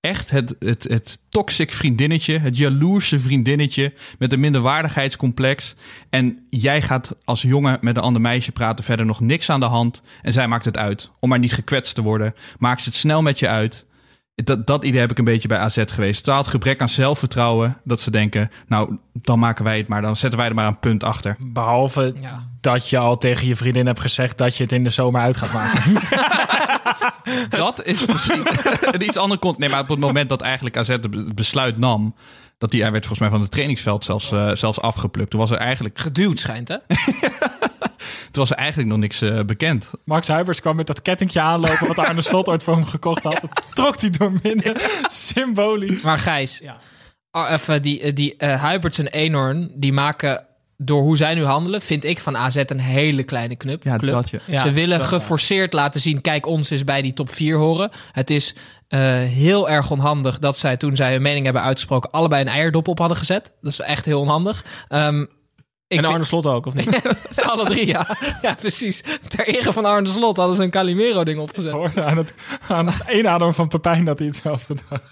[0.00, 5.74] echt het, het, het toxic vriendinnetje, het jaloerse vriendinnetje met een minderwaardigheidscomplex.
[6.10, 9.66] En jij gaat als jongen met een ander meisje praten, verder nog niks aan de
[9.66, 10.02] hand.
[10.22, 11.10] En zij maakt het uit.
[11.20, 13.86] Om maar niet gekwetst te worden, maakt ze het snel met je uit.
[14.34, 16.22] Dat, dat idee heb ik een beetje bij AZ geweest.
[16.22, 20.16] Terwijl het gebrek aan zelfvertrouwen, dat ze denken, nou, dan maken wij het maar, dan
[20.16, 21.36] zetten wij er maar een punt achter.
[21.38, 22.14] Behalve
[22.60, 25.36] dat je al tegen je vriendin hebt gezegd dat je het in de zomer uit
[25.36, 25.82] gaat maken.
[27.48, 28.46] Dat is misschien
[28.94, 29.58] een iets ander kont.
[29.58, 32.14] Nee, maar op het moment dat eigenlijk AZ het besluit nam,
[32.58, 35.30] dat die, hij werd volgens mij van het trainingsveld zelfs, eh, zelfs afgeplukt.
[35.30, 35.98] Toen was er eigenlijk...
[35.98, 36.76] Geduwd schijnt, hè?
[38.32, 39.90] Toen was er eigenlijk nog niks eh, bekend.
[40.04, 43.40] Max Huibers kwam met dat kettingje aanlopen wat Arne Slot ooit voor hem gekocht had.
[43.40, 44.76] Dat trok hij door midden.
[45.06, 46.02] Symbolisch.
[46.02, 46.62] Maar Gijs,
[47.30, 50.46] ah, even die, eh, die eh, Huiberts en Eenhoorn, die maken
[50.84, 53.82] door hoe zij nu handelen, vind ik van AZ een hele kleine knup.
[53.82, 54.14] Ja, club.
[54.14, 54.40] dat je.
[54.46, 57.90] Ja, Ze willen dat- geforceerd laten zien, kijk, ons is bij die top 4 horen.
[58.12, 58.54] Het is
[58.88, 62.88] eh, heel erg onhandig dat zij toen zij hun mening hebben uitgesproken, allebei een eierdop
[62.88, 63.52] op hadden gezet.
[63.60, 64.64] Dat is echt heel onhandig.
[64.88, 65.28] Ehm, ik
[65.98, 67.00] en vind- Arne Slot ook, of niet?
[67.50, 68.16] Alle drie, ja.
[68.42, 69.02] Ja, precies.
[69.28, 71.72] Ter ere van Arne Slot hadden ze een Calimero-ding opgezet.
[71.72, 72.34] hoorde aan het,
[72.68, 75.02] aan het inademen van Pepijn dat hij hetzelfde dacht.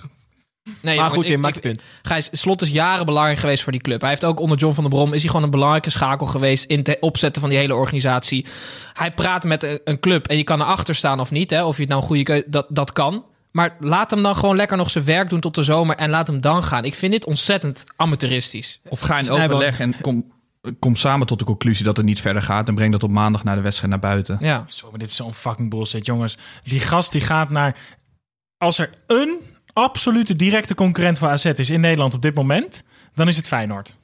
[0.63, 1.83] Nee, maar jongens, goed, ik- Tim, maak ik- je punt.
[2.03, 4.01] Gijs, Slot is jaren belangrijk geweest voor die club.
[4.01, 5.13] Hij heeft ook onder John van der Brom...
[5.13, 6.65] is hij gewoon een belangrijke schakel geweest...
[6.65, 8.47] in het opzetten van die hele organisatie.
[8.93, 11.51] Hij praat met een, club en je kan erachter staan of niet.
[11.51, 12.45] Hè, of je het nou een goede keuze...
[12.47, 13.25] Dat, dat kan.
[13.53, 15.97] Maar laat hem dan gewoon lekker nog zijn werk doen tot de zomer...
[15.97, 16.85] en laat hem dan gaan.
[16.85, 18.81] Ik vind dit ontzettend amateuristisch.
[18.89, 20.33] Of ga in overleg en kom,
[20.79, 22.69] kom samen tot de conclusie dat het niet verder gaat.
[22.69, 24.37] En breng dat op maandag naar de wedstrijd naar buiten.
[24.41, 24.65] Ja.
[24.69, 26.39] Zo, maar dit is zo'n fucking bullshit, jongens.
[26.63, 27.77] Die gast die gaat naar...
[28.59, 29.39] Als er een
[29.81, 32.85] absolute directe concurrent voor AZ is in Nederland op dit moment...
[33.15, 34.00] dan is het Feyenoord.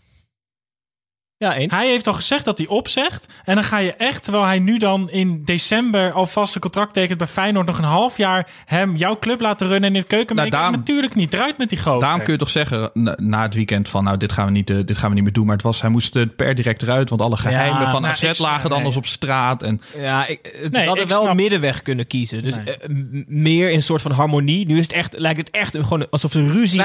[1.39, 1.73] Ja, eens.
[1.73, 3.27] Hij heeft al gezegd dat hij opzegt.
[3.45, 7.19] En dan ga je echt, terwijl hij nu dan in december alvast een contract tekent
[7.19, 7.67] bij Feyenoord...
[7.67, 10.37] nog een half jaar hem jouw club laten runnen in de keuken.
[10.37, 11.35] Nou, daarom- natuurlijk niet.
[11.35, 12.01] Eruit met die gozer.
[12.01, 14.71] Daarom kun je toch zeggen na, na het weekend van nou dit gaan we niet,
[14.71, 15.47] eh, dit gaan we niet meer doen.
[15.47, 18.15] Maar het was, hij moest er per direct eruit, want alle geheimen Ja, van nou,
[18.15, 18.79] AZ ik lagen dan nee.
[18.79, 19.63] anders op straat.
[19.63, 22.43] En Ja, ik, het Nee, hadden ik wel snap- een middenweg kunnen kiezen.
[22.43, 22.77] Dus Nee.
[22.77, 22.89] eh,
[23.27, 24.67] meer in een soort van harmonie.
[24.67, 26.83] Nu is het echt, lijkt het echt een- gewoon alsof ze ruzie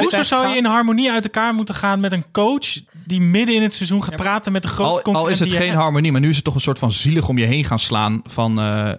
[0.00, 2.66] hoezo zou je in harmonie uit elkaar moeten gaan met een coach...
[3.04, 5.56] die midden in het seizoen gaat praten met de grote al, al is het je
[5.56, 5.80] geen hebt?
[5.80, 8.20] harmonie, maar nu is het toch een soort van zielig om je heen gaan slaan
[8.24, 8.90] van, eh,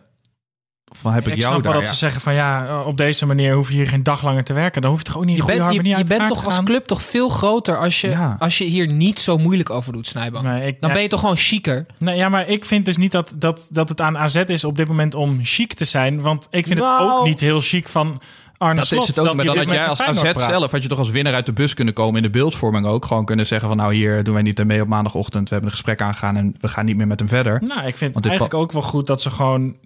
[0.95, 1.87] van heb ik, Ik jou snap wel dat ja.
[1.87, 4.81] ze zeggen van ja, op deze manier hoef je hier geen dag langer te werken.
[4.81, 6.27] Dan hoef je toch ook niet in Je goede bent, je, harmonie je uit bent
[6.29, 7.77] toch als club toch veel groter...
[7.77, 8.35] als je, Ja.
[8.39, 10.43] als je hier niet zo moeilijk over doet, Snijboom.
[10.43, 11.85] Nee, ik, Dan ja, ben je toch gewoon chiquer.
[11.99, 14.77] nee, ja, maar ik vind dus niet dat, dat, dat het aan AZ is op
[14.77, 16.21] dit moment om chic te zijn.
[16.21, 17.19] Want ik vind het Nou.
[17.19, 18.21] ook niet heel chic van
[18.61, 19.01] Arne Dat Slot.
[19.01, 20.49] is het ook, maar dan dit had jij als AZ praat.
[20.49, 23.05] zelf, had je toch als winnaar uit de bus kunnen komen in de beeldvorming ook.
[23.05, 25.43] Gewoon kunnen zeggen van nou hier doen wij niet mee op maandagochtend.
[25.43, 27.61] We hebben een gesprek aangaan en we gaan niet meer met hem verder.
[27.65, 29.77] Nou, ik vind Want het eigenlijk ook wel goed dat ze gewoon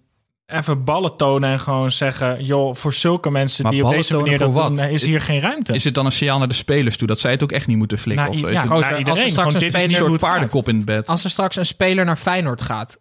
[0.45, 2.45] even ballen tonen en gewoon zeggen...
[2.45, 4.79] joh, voor zulke mensen Maar die op deze manier dat doen, wat?
[4.79, 5.73] eh, is hier geen ruimte.
[5.73, 7.77] Is het dan een signaal naar de spelers toe dat zij het ook echt niet
[7.77, 8.25] moeten flikken?
[8.31, 11.07] Nou, of ja, gozer, als er straks Gewoon, een speler- soort paardenkop in het bed?
[11.07, 12.99] Als er straks een speler naar Feyenoord gaat,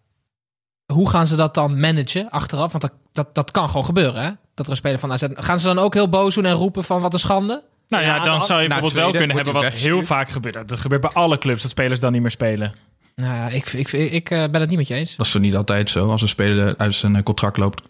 [0.93, 2.71] hoe gaan ze dat dan managen achteraf?
[2.73, 4.31] Want dat, dat, dat kan gewoon gebeuren, hè?
[4.55, 5.25] Dat er een speler van AZ...
[5.35, 7.63] Gaan ze dan ook heel boos doen en roepen van wat een schande?
[7.89, 10.31] Nou ja, Ja, dan dan- zou je na bijvoorbeeld wel kunnen hebben wat heel vaak
[10.31, 10.69] gebeurt.
[10.69, 12.75] Dat gebeurt bij alle clubs, dat spelers dan niet meer spelen.
[13.17, 15.17] Nou ja, ik, ik, ik, eh, ben het niet met je eens.
[15.17, 16.11] Dat is toch niet altijd zo?
[16.11, 17.83] Als een speler uit zijn eh, contract loopt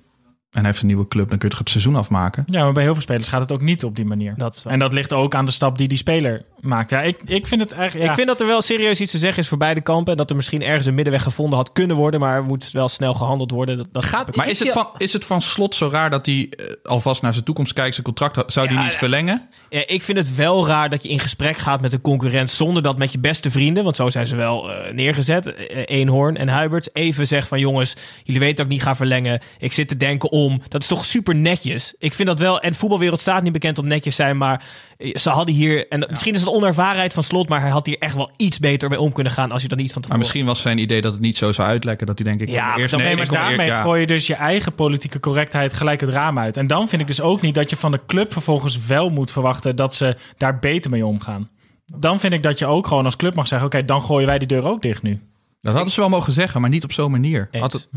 [0.55, 2.45] en hij heeft een nieuwe club, dan kun je toch het seizoen afmaken?
[2.47, 4.35] Ja, maar bij heel veel spelers gaat het ook niet op die manier.
[4.37, 6.90] Dat is wel- En dat ligt ook aan de stap die die speler maakt.
[6.90, 8.05] Ja, ik, ik vind het eigenlijk...
[8.05, 10.12] Ja, Ik vind dat er wel serieus iets te zeggen is voor beide kampen.
[10.12, 12.21] En dat er misschien ergens een middenweg gevonden had kunnen worden.
[12.21, 13.77] Maar er moet wel snel gehandeld worden.
[13.77, 16.49] Dat, dat Gaat- Maar is het, van, is het van slot zo raar dat hij
[16.51, 18.99] eh, alvast naar zijn toekomst kijkt, zijn contract zou die Ja, niet ja.
[18.99, 19.49] verlengen?
[19.71, 22.83] Ja, ik vind het wel raar dat je in gesprek gaat met een concurrent zonder
[22.83, 26.49] dat met je beste vrienden, want zo zijn ze wel eh, neergezet, eh, Eenhoorn en
[26.49, 29.40] Huiberts, even zegt van jongens, jullie weten dat ik niet ga verlengen.
[29.59, 30.62] Ik zit te denken om.
[30.68, 31.94] Dat is toch super netjes.
[31.98, 34.64] Ik vind dat wel, en voetbalwereld staat niet bekend om netjes zijn, maar
[34.98, 37.98] eh, ze hadden hier, en misschien is het onervarenheid van Slot, maar hij had hier
[37.98, 40.18] echt wel iets beter mee om kunnen gaan als je dat niet van Maar tevoren...
[40.18, 42.07] misschien was zijn idee dat het niet zo zou uitlekken.
[42.07, 43.83] Dat hij denk ik Ja, eerst maar dan Nee, maar daarmee ja.
[43.83, 46.57] gooi je dus je eigen politieke correctheid gelijk het raam uit.
[46.57, 49.30] En dan vind ik dus ook niet dat je van de club vervolgens wel moet
[49.30, 51.48] verwachten dat ze daar beter mee omgaan.
[51.96, 54.38] Dan vind ik dat je ook gewoon als club mag zeggen: oké, dan gooien wij
[54.38, 55.20] die deur ook dicht nu.
[55.64, 57.48] Dat hadden ze wel mogen zeggen, maar niet op zo'n manier.
[57.53, 57.88] Had het,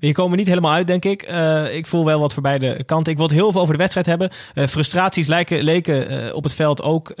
[0.00, 1.22] Hier komen niet helemaal uit, denk ik.
[1.22, 3.12] Eh, ik voel wel wat voor beide kanten.
[3.12, 4.30] Ik wil het heel veel over de wedstrijd hebben.
[4.54, 7.14] Eh, frustraties lijken, leken eh, op het veld ook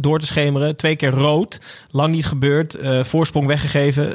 [0.00, 0.76] door te schemeren.
[0.76, 1.60] Twee keer rood.
[1.90, 2.76] Lang niet gebeurd.
[3.02, 4.14] Voorsprong weggegeven.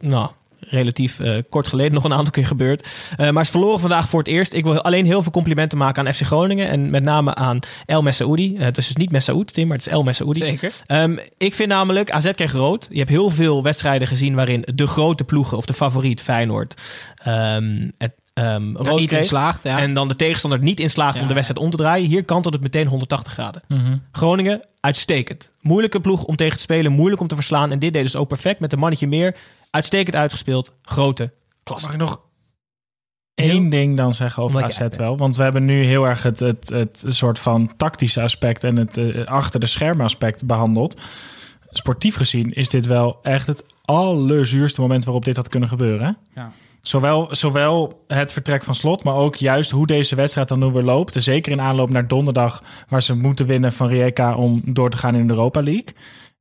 [0.00, 0.30] Nou,
[0.68, 2.88] relatief eh, kort geleden nog een aantal keer gebeurd.
[3.16, 4.52] Eh, maar ze verloren vandaag voor het eerst.
[4.52, 6.68] Ik wil alleen heel veel complimenten maken aan FC Groningen.
[6.68, 8.56] En met name aan El Messaoudi.
[8.56, 10.38] Eh, het is dus niet Messaoud, Tim, maar het is El Messaoudi.
[10.38, 10.72] Zeker.
[10.86, 12.88] Ehm, ik vind namelijk, AZ kreeg rood.
[12.90, 16.74] Je hebt heel veel wedstrijden gezien waarin de grote ploegen of de favoriet Feyenoord
[17.16, 19.78] ehm, het ehm rood niet inslaagt, ja.
[19.78, 22.08] En dan de tegenstander niet inslaagt Ja, om de wedstrijd om te draaien.
[22.08, 23.62] Hier kantelt het meteen 180 graden.
[23.68, 23.96] Mhm.
[24.12, 25.50] Groningen, uitstekend.
[25.60, 27.72] Moeilijke ploeg om tegen te spelen, moeilijk om te verslaan.
[27.72, 29.36] En dit deden ze ook perfect met een mannetje meer.
[29.74, 31.86] Uitstekend uitgespeeld, grote klasse.
[31.86, 32.20] Mag ik nog
[33.34, 35.16] één ding dan zeggen over Omdat AZ wel?
[35.16, 38.96] Want we hebben nu heel erg het, het, het soort van tactische aspect en het
[38.96, 41.00] eh, achter de schermen aspect behandeld.
[41.70, 46.16] Sportief gezien is dit wel echt het allerzuurste moment waarop dit had kunnen gebeuren.
[46.34, 46.52] Ja.
[46.82, 50.82] Zowel, zowel het vertrek van slot, maar ook juist hoe deze wedstrijd dan nu weer
[50.82, 51.22] loopt.
[51.22, 55.14] Zeker in aanloop naar donderdag, waar ze moeten winnen van Rijeka om door te gaan
[55.14, 55.94] in de Europa League.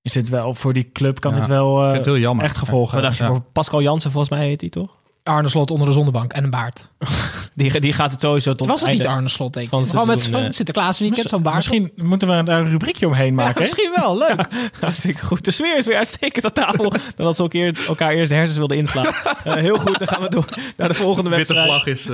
[0.04, 2.46] Is dit wel voor die club kan Ja, dit wel eh, heel jammer.
[2.46, 3.42] echt gevolgen Wat dacht je hebben.
[3.42, 4.98] voor Pascal Jansen, volgens mij heet hij toch?
[5.24, 6.88] Arne Slot onder de zonnebank en een baard.
[7.56, 9.72] Die, die gaat het sowieso tot Was het niet Arne Slot, denk ik?
[9.72, 11.56] van Gewoon met seizoen, zo'n eh, Sinterklaas weekend, zo'n baard.
[11.56, 13.62] Misschien moeten we daar een rubriekje omheen maken.
[13.62, 14.48] misschien wel, leuk.
[14.80, 15.46] Hartstikke goed.
[15.46, 16.90] De sfeer is weer uitstekend aan tafel.
[17.16, 19.06] Dan dat ze elkaar, elkaar eerst de hersens wilden inslaan.
[19.44, 20.46] Eh, heel goed, dan gaan we door
[20.78, 21.82] naar de volgende Witte wedstrijd.
[21.84, 22.06] vlag is...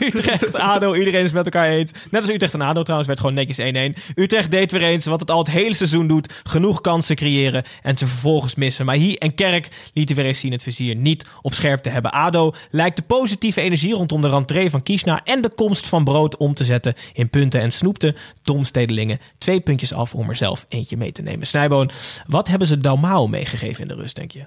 [0.00, 1.90] eh, Utrecht, ADO, iedereen is met elkaar eens.
[2.10, 3.58] Net als Utrecht en ADO trouwens, werd gewoon netjes
[3.98, 4.14] 1-1.
[4.14, 6.32] Utrecht deed weer eens wat het al het hele seizoen doet.
[6.42, 8.86] Genoeg kansen creëren en ze vervolgens missen.
[8.86, 12.12] Maar hier en Kerk lieten weer eens zien het vizier niet op scherp te hebben.
[12.12, 12.35] ADO
[12.70, 16.54] lijkt de positieve energie rondom de rentree van Kiesna en de komst van Brood om
[16.54, 17.60] te zetten in punten.
[17.60, 21.46] En snoepte domstedelingen twee puntjes af om er zelf eentje mee te nemen.
[21.46, 21.90] Snijboon,
[22.26, 24.44] wat hebben ze Dalmao meegegeven in de rust, denk je?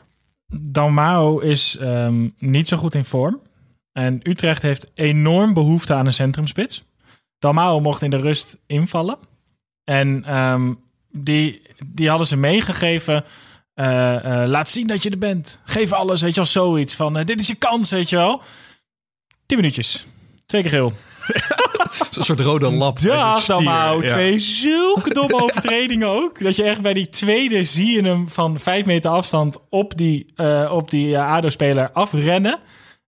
[0.62, 3.42] Dalmao is ehm, niet zo goed in vorm.
[3.92, 6.84] En Utrecht heeft enorm behoefte aan een centrumspits.
[7.40, 9.18] Dalmao mocht in de rust invallen.
[9.84, 10.74] En ehm,
[11.12, 13.24] die, die hadden ze meegegeven.
[13.80, 15.60] Eh, eh, laat zien dat je er bent.
[15.64, 17.18] Geef alles, weet je wel, zoiets van...
[17.18, 18.42] eh, dit is je kans, weet je wel.
[19.46, 20.06] Tien minuutjes.
[20.46, 20.94] Twee keer geel.
[22.18, 23.00] Een soort rode lap.
[23.00, 23.40] Ja.
[24.08, 26.44] Twee zulke domme overtredingen ook.
[26.44, 30.26] Dat je echt bij die tweede zie je hem van vijf meter afstand op die,
[30.70, 32.60] op die ADO-speler afrennen.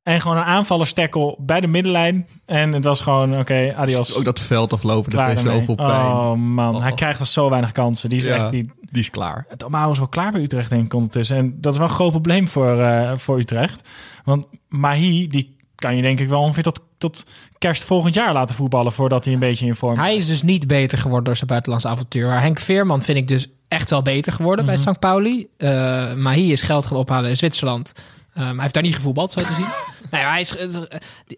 [0.03, 2.27] En gewoon een aanvallerstackle bij de middenlijn.
[2.45, 4.17] En het was gewoon, oké, adios.
[4.17, 5.37] Ook dat veld aflopen, deed ermee.
[5.59, 5.89] zoveel pijn.
[6.05, 6.95] Oh man, hij Oh.
[6.97, 8.09] krijgt al zo weinig kansen.
[8.09, 9.45] Die is Ja, echt, die, die is klaar.
[9.57, 11.37] Dalmau is wel klaar bij Utrecht, denk ik, ondertussen.
[11.37, 13.87] En dat is wel een groot probleem voor, eh, voor Utrecht.
[14.23, 17.25] Want Mahi, die kan je denk ik wel ongeveer tot, tot
[17.57, 18.91] kerst volgend jaar laten voetballen...
[18.91, 21.87] voordat hij een beetje in vorm Hij is dus niet beter geworden door zijn buitenlandse
[21.87, 22.27] avontuur.
[22.27, 24.99] Maar Henk Veerman vind ik dus echt wel beter geworden bij St.
[24.99, 25.47] Pauli.
[25.57, 25.67] Eh
[26.13, 27.93] maar hij is geld gaan ophalen in Zwitserland.
[28.33, 29.67] Ehm, hij heeft daar niet gevoetbald, zo te zien.
[30.11, 30.55] nee, hij, is,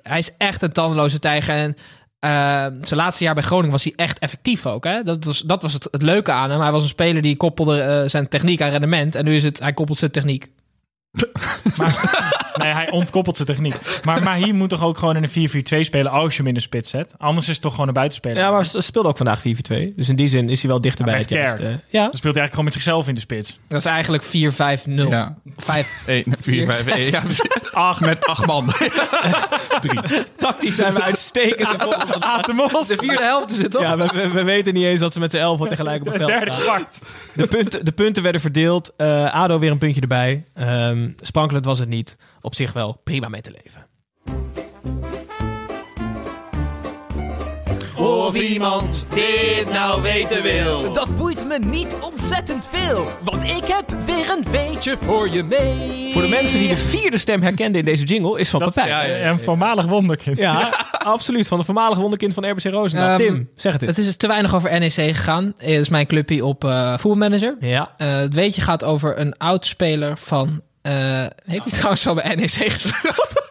[0.01, 1.55] hij is echt een tandeloze tijger.
[1.55, 1.75] En
[2.19, 2.29] eh,
[2.81, 4.83] zijn laatste jaar bij Groningen was hij echt effectief ook.
[4.83, 5.03] Hè?
[5.03, 6.61] Dat, was, dat was het, het leuke aan hem.
[6.61, 9.15] Hij was een speler die koppelde eh, zijn techniek aan rendement.
[9.15, 10.51] En nu is het, hij koppelt zijn techniek.
[12.55, 13.75] Nee, hij ontkoppelt zijn techniek.
[14.03, 16.59] Maar Mahi moet toch ook gewoon in een 4-4-2 spelen als je hem in de
[16.59, 17.15] spits zet.
[17.17, 18.37] Anders is het toch gewoon een buitenspeler.
[18.37, 19.41] Ja, maar ze speelde ook vandaag 4-4-2.
[19.95, 21.63] Dus in die zin is hij wel dichter bij met het juiste.
[21.63, 23.59] Ja, Dan speelt hij eigenlijk gewoon met zichzelf in de spits.
[23.67, 25.09] Dat is eigenlijk 4-5-0.
[25.09, 25.35] Ja.
[25.57, 25.87] 5.
[26.05, 27.11] 1, 4, 5, 1.
[27.11, 27.71] Ja, precies.
[27.71, 27.99] Acht.
[27.99, 28.73] met acht man.
[30.37, 31.87] tactisch zijn we uitstekend.
[32.19, 32.87] Atemos.
[32.87, 33.81] De vierde helft is het toch?
[33.81, 36.05] Ja, we, we, we weten niet eens dat ze met z'n elf al tegelijk op
[36.07, 37.01] het veld Derde kwart.
[37.33, 38.91] De punten, de punten werden verdeeld.
[38.97, 40.43] Eh, ADO weer een puntje erbij.
[40.53, 42.17] Ehm sprankelend was het niet.
[42.45, 43.85] Op zich wel prima mee te leven.
[47.97, 50.93] Of iemand dit nou weten wil.
[50.93, 56.11] Dat boeit me niet ontzettend veel, want ik heb weer een beetje voor je mee.
[56.13, 59.09] Voor de mensen die de vierde stem herkenden in deze jingle, is van Dat, Papijn.
[59.09, 60.37] ja, ja, een voormalig wonderkind.
[60.37, 61.47] Ja, absoluut.
[61.47, 63.07] Van de voormalige wonderkind van RBC Roosendaal.
[63.09, 63.89] Ehm, Tim, zeg het eens.
[63.91, 65.53] Het is dus te weinig over NEC gegaan.
[65.57, 67.55] Het is mijn clubje op eh voetbalmanager.
[67.59, 67.93] Ja.
[67.97, 70.61] Eh, het weetje gaat over een oud-speler van...
[70.83, 73.42] eh, heeft hij trouwens wel bij NEC gespeeld?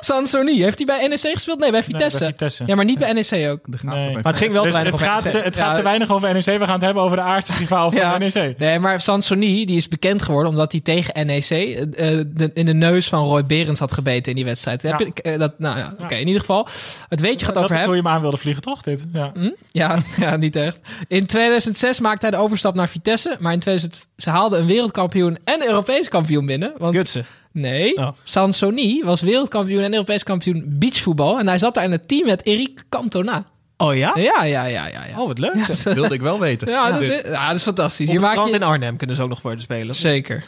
[0.00, 0.62] Sansoni.
[0.62, 1.58] Heeft hij bij NEC gespeeld?
[1.58, 2.18] Nee, bij Vitesse.
[2.18, 2.62] bij Vitesse.
[2.66, 3.60] Ja, maar niet bij NEC ook.
[3.82, 4.12] Nee.
[4.12, 5.32] Maar het ging wel te Dus weinig het over gaat, NEC.
[5.32, 5.76] te, het gaat Ja.
[5.76, 6.44] te weinig over NEC.
[6.44, 8.18] We gaan het hebben over de aardse rivaal van Ja.
[8.18, 8.58] NEC.
[8.58, 12.74] Nee, maar Sansoni die is bekend geworden omdat hij tegen NEC eh, de- in de
[12.74, 14.82] neus van Roy Berends had gebeten in die wedstrijd.
[14.82, 15.06] Heb Ja.
[15.14, 16.14] je- eh, dat, nou ja, oké.
[16.14, 16.68] In ieder geval,
[17.08, 17.90] het weetje gaat dat over is hem.
[17.90, 18.82] hoe je hem aan wilde vliegen, toch?
[18.82, 19.04] Dit?
[19.12, 19.30] Ja.
[19.34, 19.50] Hm?
[19.70, 20.80] Ja, ja, niet echt.
[21.08, 23.36] In 2006 maakte hij de overstap naar Vitesse.
[23.40, 26.72] Maar in 2000, ze haalden een wereldkampioen en Europees kampioen binnen.
[26.78, 27.26] Want, Gutsen.
[27.56, 28.08] Nee, Oh.
[28.22, 31.38] Sansoni was wereldkampioen en Europees kampioen beachvoetbal.
[31.38, 33.44] En hij zat daar in het team met Eric Cantona.
[33.76, 34.12] Oh ja?
[34.14, 35.04] Ja, ja, ja, ja.
[35.06, 35.20] ja.
[35.20, 35.54] Oh, wat leuk.
[35.54, 36.68] Ja, ze- Wilde ik wel weten.
[36.68, 38.06] ja, dat, is, ja, dat is fantastisch.
[38.06, 38.56] Op Je het maakt strand je...
[38.60, 39.94] in Arnhem kunnen ze ook nog voor de spelen.
[39.94, 40.44] Zeker.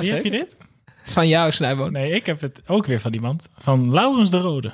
[0.00, 0.56] Wie heb je dit?
[1.02, 1.92] Van jou, Snijboon.
[1.92, 3.48] Nee, ik heb het ook weer van iemand.
[3.58, 4.72] Van Laurens de Rode.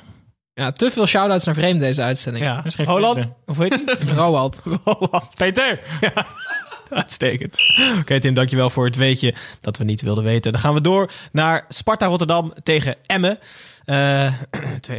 [0.54, 2.44] Ja, te veel shout-outs naar vreemd deze uitzending.
[2.44, 2.54] Ja.
[2.56, 3.30] Dat is geen Holland.
[3.46, 3.96] Of weet je?
[4.16, 4.62] Roald.
[5.36, 5.80] Peter!
[7.02, 7.56] Uitstekend.
[7.98, 10.52] Oké Tim, dankjewel voor het weetje dat we niet wilden weten.
[10.52, 13.38] Dan gaan we door naar Sparta Rotterdam tegen Emmen.
[13.84, 14.26] Eh,
[14.90, 14.94] 2-1.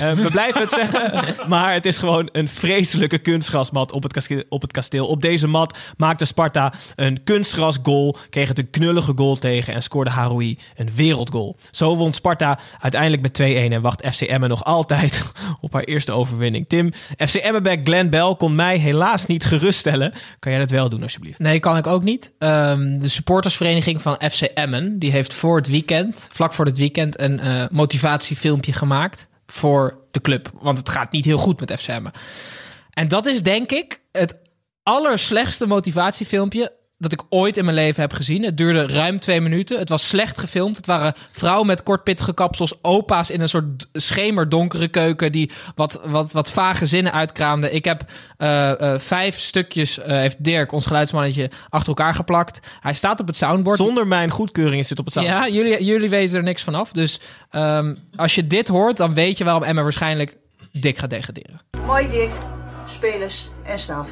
[0.00, 4.42] Eh, we blijven het zeggen, maar het is gewoon een vreselijke kunstgrasmat op het, kasteel,
[4.48, 5.06] op het kasteel.
[5.06, 10.10] Op deze mat maakte Sparta een kunstgrasgoal, kreeg het een knullige goal tegen en scoorde
[10.10, 11.56] Haroui een wereldgoal.
[11.70, 16.12] Zo won Sparta uiteindelijk met 2-1 en wacht FC Emmen nog altijd op haar eerste
[16.12, 16.68] overwinning.
[16.68, 20.12] Tim, FC Emmenback Glenn Bell kon mij helaas niet geruststellen.
[20.38, 21.38] Kan jij dat wel doen alsjeblieft?
[21.38, 22.32] Nee, kan ik ook niet.
[22.38, 27.20] Ehm, de supportersvereniging van FC Emmen, die heeft voor het weekend, vlak voor het weekend,
[27.20, 27.64] een eh,
[28.16, 30.50] motivatiefilmpje gemaakt voor de club.
[30.60, 32.12] Want het gaat niet heel goed met FC Emmen.
[32.90, 34.36] En dat is denk ik het
[34.82, 38.42] allerslechtste motivatiefilmpje dat ik ooit in mijn leven heb gezien.
[38.42, 39.78] Het duurde ruim twee minuten.
[39.78, 40.76] Het was slecht gefilmd.
[40.76, 46.32] Het waren vrouwen met kortpittige kapsels, opa's in een soort schemerdonkere keuken die wat, wat,
[46.32, 47.74] wat vage zinnen uitkraamden.
[47.74, 48.04] Ik heb
[48.38, 52.66] uh, uh, vijf stukjes, uh, heeft Dirk, ons geluidsmannetje, achter elkaar geplakt.
[52.80, 53.78] Hij staat op het soundboard.
[53.78, 55.48] Zonder mijn goedkeuring is dit op het soundboard.
[55.48, 56.92] Ja, jullie, jullie weten er niks vanaf.
[56.92, 57.20] Dus
[57.50, 60.36] um, als je dit hoort, dan weet je waarom Emma waarschijnlijk
[60.72, 61.60] dik gaat degraderen.
[61.86, 62.30] Mooi Dick,
[62.86, 64.08] spelers en staf.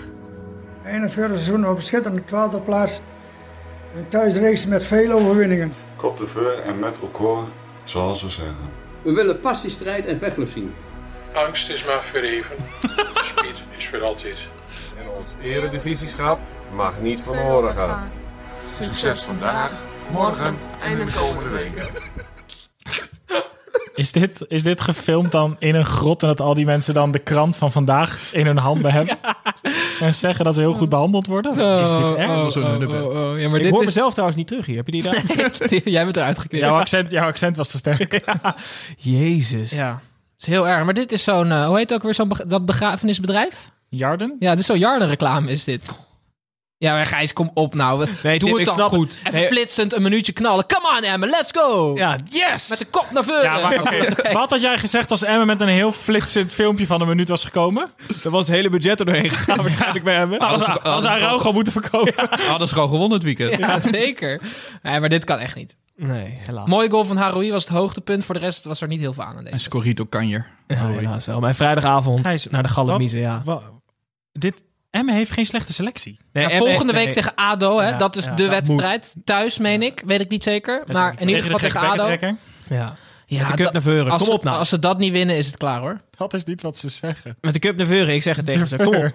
[0.85, 3.01] 41 seizoen op schitterende 12e plaats.
[3.95, 5.73] Een thuisrace met veel overwinningen.
[5.97, 7.49] Kop de veur en met record,
[7.85, 8.73] zoals we zeggen.
[9.03, 10.75] We willen passie, strijd en vechtlust zien.
[11.33, 12.57] Angst is maar verheven.
[13.15, 14.49] Speed is voor altijd.
[14.99, 16.39] En ons eredivisieschap
[16.75, 18.11] mag niet van horen gaan.
[18.81, 19.73] Succes vandaag,
[20.11, 21.87] morgen en de komende weken.
[23.95, 27.11] Is dit, is dit gefilmd dan in een grot en dat al die mensen dan
[27.11, 29.19] de krant van vandaag in hun handen hebben?
[29.23, 29.37] Ja.
[30.01, 31.53] En zeggen dat ze heel goed behandeld worden?
[31.53, 32.29] Oh, is dit echt?
[32.29, 33.87] Oh, oh, oh, ja, maar ik dit hoor is...
[33.87, 34.77] mezelf trouwens niet terug hier.
[34.77, 35.23] Heb je die daar?
[35.71, 36.65] Nee, jij bent eruit geknipt.
[36.65, 38.13] Jouw accent, jouw accent was te sterk.
[38.27, 38.55] Ja.
[38.97, 39.71] Jezus.
[39.71, 39.91] Ja,
[40.33, 40.85] het is heel erg.
[40.85, 43.71] Maar dit is zo'n, uh, hoe heet het ook weer, zo'n be dat begrafenisbedrijf?
[43.89, 44.37] Jarden?
[44.39, 45.97] Ja, dit is zo'n Jarden reclame is dit.
[46.79, 47.99] Ja, maar Gijs, kom op nou.
[48.23, 49.09] Nee, Doe Tim, het ik dan snap goed.
[49.19, 49.27] het.
[49.27, 49.47] Even Nee.
[49.49, 50.67] flitsend een minuutje knallen.
[50.67, 51.93] Come on, Emma, let's go.
[51.97, 52.69] Ja, yes!
[52.69, 53.43] Met de kop naar voren.
[53.43, 54.33] Ja, maar oké.
[54.33, 57.45] Wat had jij gezegd als Emma met een heel flitsend filmpje van een minuut was
[57.45, 57.91] gekomen?
[58.25, 60.35] Er was het hele budget er doorheen gegaan waarschijnlijk bij hem.
[60.35, 62.15] Als, als, als gewoon moeten verkopen.
[62.49, 63.59] Hadden ze gewoon gewonnen het weekend.
[63.59, 64.41] Ja, zeker.
[64.83, 65.77] Nee, maar dit kan echt niet.
[65.97, 66.69] Nee, helaas.
[66.69, 68.25] Mooie goal van Haroui was het hoogtepunt.
[68.25, 69.55] Voor de rest was er niet heel veel aan aan deze.
[69.55, 70.47] En Scorito Kanjer.
[70.67, 71.41] Ja, helaas wel.
[71.41, 73.43] Mijn vrijdagavond Gijs, naar de Gallemiezen, ja.
[73.45, 73.61] Wa-
[74.33, 74.63] dit,
[74.95, 76.19] Emma heeft geen slechte selectie.
[76.33, 77.89] Nee, Ja, volgende nee, week tegen ADO, hè?
[77.89, 79.15] Ja, dat is ja, de dat wedstrijd.
[79.25, 80.03] Thuis, meen ik.
[80.07, 80.83] Weet ik niet zeker.
[80.93, 82.09] Maar in ieder geval tegen ADO.
[82.69, 82.95] Ja.
[83.27, 84.17] Ja, Met de cup naar Veuren.
[84.17, 84.59] Kom ze- op nou.
[84.59, 86.01] Als ze dat niet winnen, is het klaar hoor.
[86.17, 87.37] Dat is niet wat ze zeggen.
[87.41, 88.77] Met de cup naar Veuren, ik zeg het tegen ze.
[88.77, 89.13] Kom op.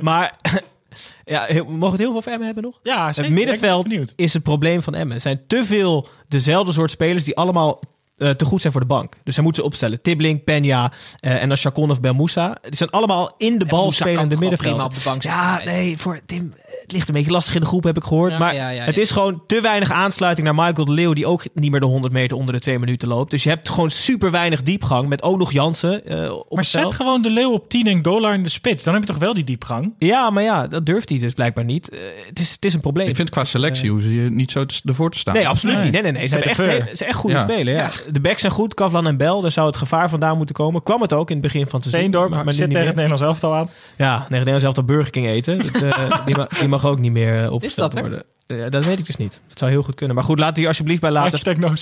[0.00, 0.36] Maar
[1.24, 2.80] ja, heel- mogen we het heel veel over Emmen hebben nog?
[2.82, 3.30] Ja, Het zeker.
[3.30, 5.14] Ik middenveld is het probleem van Emmen.
[5.14, 7.80] Er zijn te veel dezelfde soort spelers die allemaal
[8.16, 9.14] eh, te goed zijn voor de bank.
[9.24, 10.02] Dus zij moeten ze opstellen.
[10.02, 12.58] Tibbling, Peña eh, en dan Chacon of Belmoussa.
[12.62, 14.74] Die zijn allemaal in de bal spelende toch wel middenveld.
[14.74, 15.22] prima op de bank.
[15.22, 16.50] Ja, nee, voor Tim,
[16.82, 18.32] het ligt een beetje lastig in de groep, heb ik gehoord.
[18.32, 19.02] Ja, maar ja, ja, het ja.
[19.02, 21.12] is gewoon te weinig aansluiting naar Michael de Leeuw...
[21.12, 23.30] die ook niet meer de 100 meter onder de twee minuten loopt.
[23.30, 25.08] Dus je hebt gewoon super weinig diepgang.
[25.08, 28.34] Met ook nog Jansen eh, op Maar zet gewoon de leeuw op 10 en Golar
[28.34, 28.84] in de spits.
[28.84, 29.94] Dan heb je toch wel die diepgang?
[29.98, 31.90] Ja, maar ja, dat durft hij dus blijkbaar niet.
[31.90, 31.98] Eh,
[32.28, 33.08] het, is, het is een probleem.
[33.08, 35.34] Ik vind qua selectie hoe ze je niet zo te- ervoor te staan.
[35.34, 35.84] Nee, absoluut Nee.
[35.84, 35.92] niet.
[35.92, 36.28] Nee, nee, nee.
[36.28, 37.42] Ze, Nee, hebben echt, ze zijn echt goede Ja.
[37.42, 37.74] spelen.
[37.74, 37.90] Ja.
[38.10, 38.74] De backs zijn goed.
[38.74, 39.40] Kavlan en Bel.
[39.40, 40.82] Daar zou het gevaar vandaan moeten komen.
[40.82, 42.10] Kwam het ook in het begin van het seizoen.
[42.10, 42.94] Steendorp maar, maar zit tegen het.
[42.94, 43.68] Nederlands elftal aan.
[43.96, 45.58] Ja, tegen zelf dat Burger King eten.
[45.58, 48.08] Dat, eh, die, mag, die mag ook niet meer eh, opgesteld dat er?
[48.08, 48.26] worden.
[48.58, 49.40] Ja, dat weet ik dus niet.
[49.48, 50.16] Dat zou heel goed kunnen.
[50.16, 51.30] Maar goed, laten we hier alsjeblieft bij laten.
[51.30, 51.74] Hashtag no.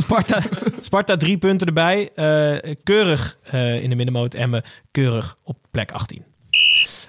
[0.00, 0.40] Sparta,
[0.80, 2.10] Sparta drie punten erbij.
[2.14, 4.34] Eh, keurig eh, in de middenmoot.
[4.34, 6.24] Emmen keurig op plek 18.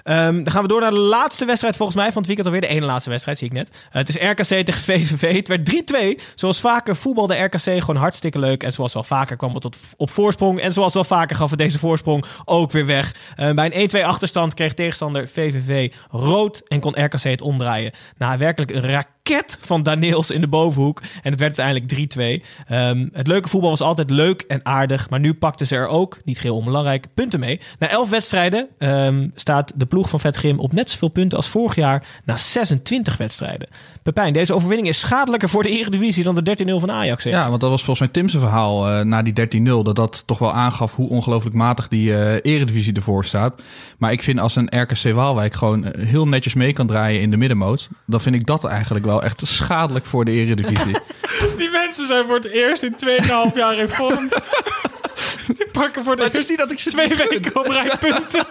[0.04, 2.62] Ehm, dan gaan we door naar de laatste wedstrijd volgens mij van het weekend alweer.
[2.62, 3.70] De ene laatste wedstrijd, zie ik net.
[3.70, 5.36] Eh, het is RKC tegen VVV.
[5.36, 6.20] Het werd 3-2.
[6.36, 8.64] Zoals vaker voetbalde RKC gewoon hartstikke leuk.
[8.64, 10.60] En zoals wel vaker kwam het tot op voorsprong.
[10.60, 13.16] En zoals wel vaker gaf het deze voorsprong ook weer weg.
[13.36, 16.62] Eh, bij een 1-2 achterstand kreeg tegenstander VVV rood.
[16.68, 17.91] En kon RKC het omdraaien.
[18.18, 19.22] Na werkelijk een raket
[19.59, 21.01] van Daniels in de bovenhoek.
[21.21, 22.43] En het werd uiteindelijk 3-2.
[22.67, 25.09] Ehm, het leuke voetbal was altijd leuk en aardig.
[25.09, 27.59] Maar nu pakten ze er ook, niet heel onbelangrijk, punten mee.
[27.80, 31.47] Na 11 wedstrijden ehm, staat de ploeg van Vet Grim op net zoveel punten als
[31.49, 32.07] vorig jaar.
[32.26, 33.67] Na 26 wedstrijden.
[34.03, 37.24] Pepijn, deze overwinning is schadelijker voor de Eredivisie dan de 13-0 van Ajax.
[37.24, 39.63] Ja, want dat was volgens mij Tim's verhaal eh, na die 13-0.
[39.63, 43.61] Dat dat toch wel aangaf hoe ongelooflijk matig die eh, eredivisie ervoor staat.
[43.97, 47.32] Maar ik vind als een RKC Waalwijk gewoon eh, heel netjes mee kan draaien in
[47.32, 47.89] de middenmoot.
[48.05, 50.95] Dan vind ik dat eigenlijk wel echt schadelijk voor de eredivisie.
[51.57, 54.30] Die mensen zijn voor het eerst in 2,5 jaar in vorm.
[55.57, 58.45] Die pakken voor de eerste dat ik twee weken op rij punten.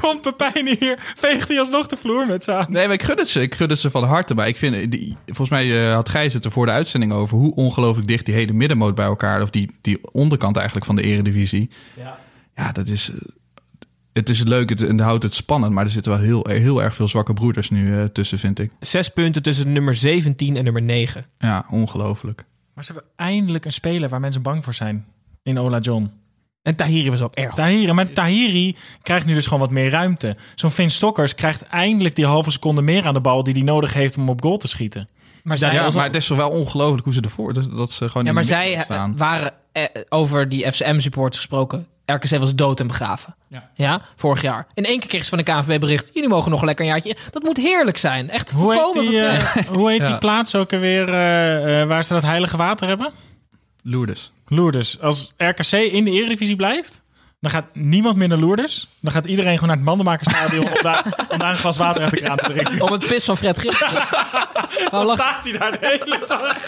[0.00, 2.66] Komt Pepijn hier, veegt hij alsnog de vloer met aan.
[2.68, 3.40] nee, maar ik gun het ze.
[3.40, 4.34] Ik gun het ze van harte.
[4.34, 7.12] Maar ik vind, eh, die, volgens mij eh, had Gijs het er voor de uitzending
[7.12, 10.96] over hoe ongelooflijk dicht die hele middenmoot bij elkaar, of die, die onderkant eigenlijk van
[10.96, 11.70] de eredivisie.
[11.96, 12.18] Ja.
[12.56, 13.10] Ja, dat is.
[14.18, 16.94] Het is leuk het, en houdt het spannend, maar er zitten wel heel, heel erg
[16.94, 18.70] veel zwakke broeders nu eh, tussen, vind ik.
[18.80, 21.26] Zes punten tussen nummer 17 en nummer 9.
[21.38, 22.44] Ja, ongelooflijk.
[22.74, 25.06] Maar ze hebben eindelijk een speler waar mensen bang voor zijn.
[25.42, 26.10] in Ola John.
[26.62, 27.54] En Tahiri was ook erg.
[27.54, 30.36] Tahiri, maar Tahiri krijgt nu dus gewoon wat meer ruimte.
[30.54, 33.94] Zo'n Finn Stokkers krijgt eindelijk die halve seconde meer aan de bal die hij nodig
[33.94, 35.08] heeft om op goal te schieten.
[35.42, 37.52] Maar Ja, zij, maar het is toch wel ongelooflijk hoe ze ervoor...
[37.52, 39.16] Dat, dat ze gewoon ja, maar zij eh, staan.
[39.16, 41.86] waren eh, over die FCM-supporters gesproken.
[42.12, 43.34] RKC was dood en begraven.
[43.48, 43.70] Ja.
[43.74, 44.66] ja, vorig jaar.
[44.74, 46.10] In één keer kregen ze van de KNVB bericht...
[46.12, 47.16] jullie mogen nog lekker een jaartje...
[47.30, 48.30] Dat moet heerlijk zijn.
[48.30, 50.08] Echt Hoe heet die, eh, hoe heet Ja.
[50.08, 53.12] die plaats ook alweer eh, eh, waar ze dat heilige water hebben?
[53.82, 54.32] Lourdes.
[54.46, 55.00] Lourdes.
[55.00, 57.02] Als RKC in de Eredivisie blijft,
[57.40, 58.88] dan gaat niemand meer naar Lourdes.
[59.00, 62.10] Dan gaat iedereen gewoon naar het Mandenmakerstadion om, daar, om daar een glas water uit
[62.10, 62.80] de kraan te drinken.
[62.80, 63.72] Om het pis van Fred Grim.
[64.90, 66.58] Dan staat hij daar de hele dag.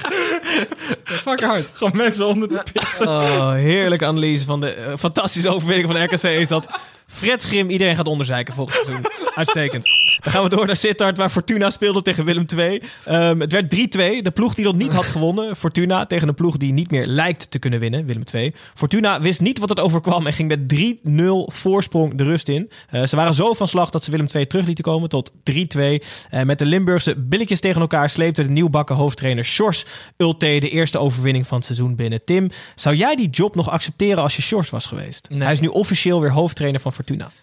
[1.05, 1.71] Fuck hard.
[1.75, 3.09] Gewoon mensen onder te pissen.
[3.09, 6.69] Oh, heerlijke analyse van de eh, fantastische overwinning van RKC is dat
[7.11, 9.05] Fred Grim iedereen gaat onderzeiken volgend seizoen.
[9.35, 9.85] Uitstekend.
[10.21, 12.83] Dan gaan we door naar Sittard, waar Fortuna speelde tegen Willem II.
[13.05, 14.23] Ehm, het werd 3-2.
[14.23, 17.51] De ploeg die nog niet had gewonnen, Fortuna, tegen een ploeg die niet meer lijkt
[17.51, 18.55] te kunnen winnen, Willem II.
[18.75, 22.71] Fortuna wist niet wat het overkwam en ging met 3-0 voorsprong de rust in.
[22.91, 26.03] Eh, ze waren zo van slag dat ze Willem II terug lieten komen tot 3-2.
[26.31, 29.85] Eh, met de Limburgse billetjes tegen elkaar sleepte de nieuwbakken hoofdtrainer Sjors
[30.17, 32.25] Ulte de eerste overwinning van het seizoen binnen.
[32.25, 35.29] Tim, zou jij die job nog accepteren als je Sjors was geweest?
[35.31, 35.43] Nee.
[35.43, 37.00] Hij is nu officieel weer hoofdtrainer van Fortuna.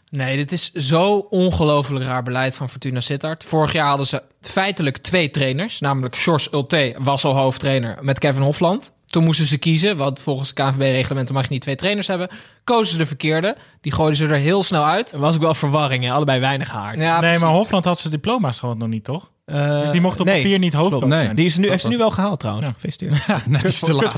[0.09, 3.43] Nee, dit is zo ongelooflijk raar beleid van Fortuna Sittard.
[3.43, 5.79] Vorig jaar hadden ze feitelijk twee trainers.
[5.79, 8.91] Namelijk Sjors Ulte was al hoofdtrainer met Kevin Hofland.
[9.07, 12.27] Toen moesten ze kiezen, want volgens het KNVB-reglementen mag je niet twee trainers hebben.
[12.63, 13.55] Kozen ze de verkeerde.
[13.81, 15.11] Die gooiden ze er heel snel uit.
[15.11, 16.11] Er was ook wel verwarring, hè?
[16.11, 16.99] allebei weinig haar.
[16.99, 17.49] Ja, nee, maar.
[17.49, 19.31] Hofland had zijn diploma's gewoon nog niet, toch?
[19.47, 21.35] Eh, dus die mocht op nee, papier niet hoofdcoach zijn.
[21.35, 22.67] Die is nu, heeft ze nu wel gehaald trouwens.
[22.67, 23.47] Gefeliciteerd.
[23.47, 24.15] Net is te laat.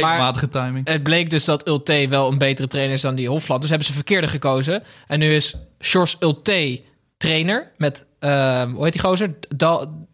[0.00, 0.88] Matige timing.
[0.88, 3.60] Het bleek dus dat Ulte wel een betere trainer is dan die Hofland.
[3.60, 4.82] Dus hebben ze verkeerde gekozen.
[5.06, 6.80] En nu is Sjors Ulte
[7.16, 9.34] trainer met, ehm, hoe heet die gozer?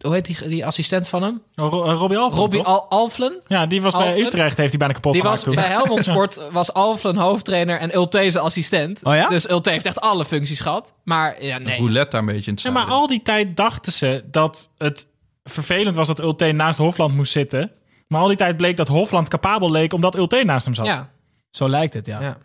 [0.01, 1.41] Hoe heet die, die assistent van hem?
[1.55, 1.93] Oh, Ro- eh,
[2.31, 2.61] Robbie?
[2.61, 3.41] Al Alflen.
[3.47, 4.19] Ja, die was bij.
[4.19, 5.55] Utrecht, heeft hij bijna kapot Die was toen.
[5.55, 9.03] bij Helmond Sport was Alflen hoofdtrainer en Ulte zijn assistent.
[9.03, 9.27] Oh ja?
[9.29, 10.93] Dus Ulte heeft echt alle functies gehad.
[11.03, 11.77] Maar ja, nee.
[11.77, 15.07] Roulette daar een beetje in het Ja, maar al die tijd dachten ze dat het
[15.43, 17.71] vervelend was dat Ulte naast Hofland moest zitten.
[18.07, 20.85] Maar al die tijd bleek dat Hofland capabel leek omdat Ulte naast hem zat.
[20.85, 21.09] Ja.
[21.51, 22.21] Zo lijkt het, ja.
[22.21, 22.37] Ja.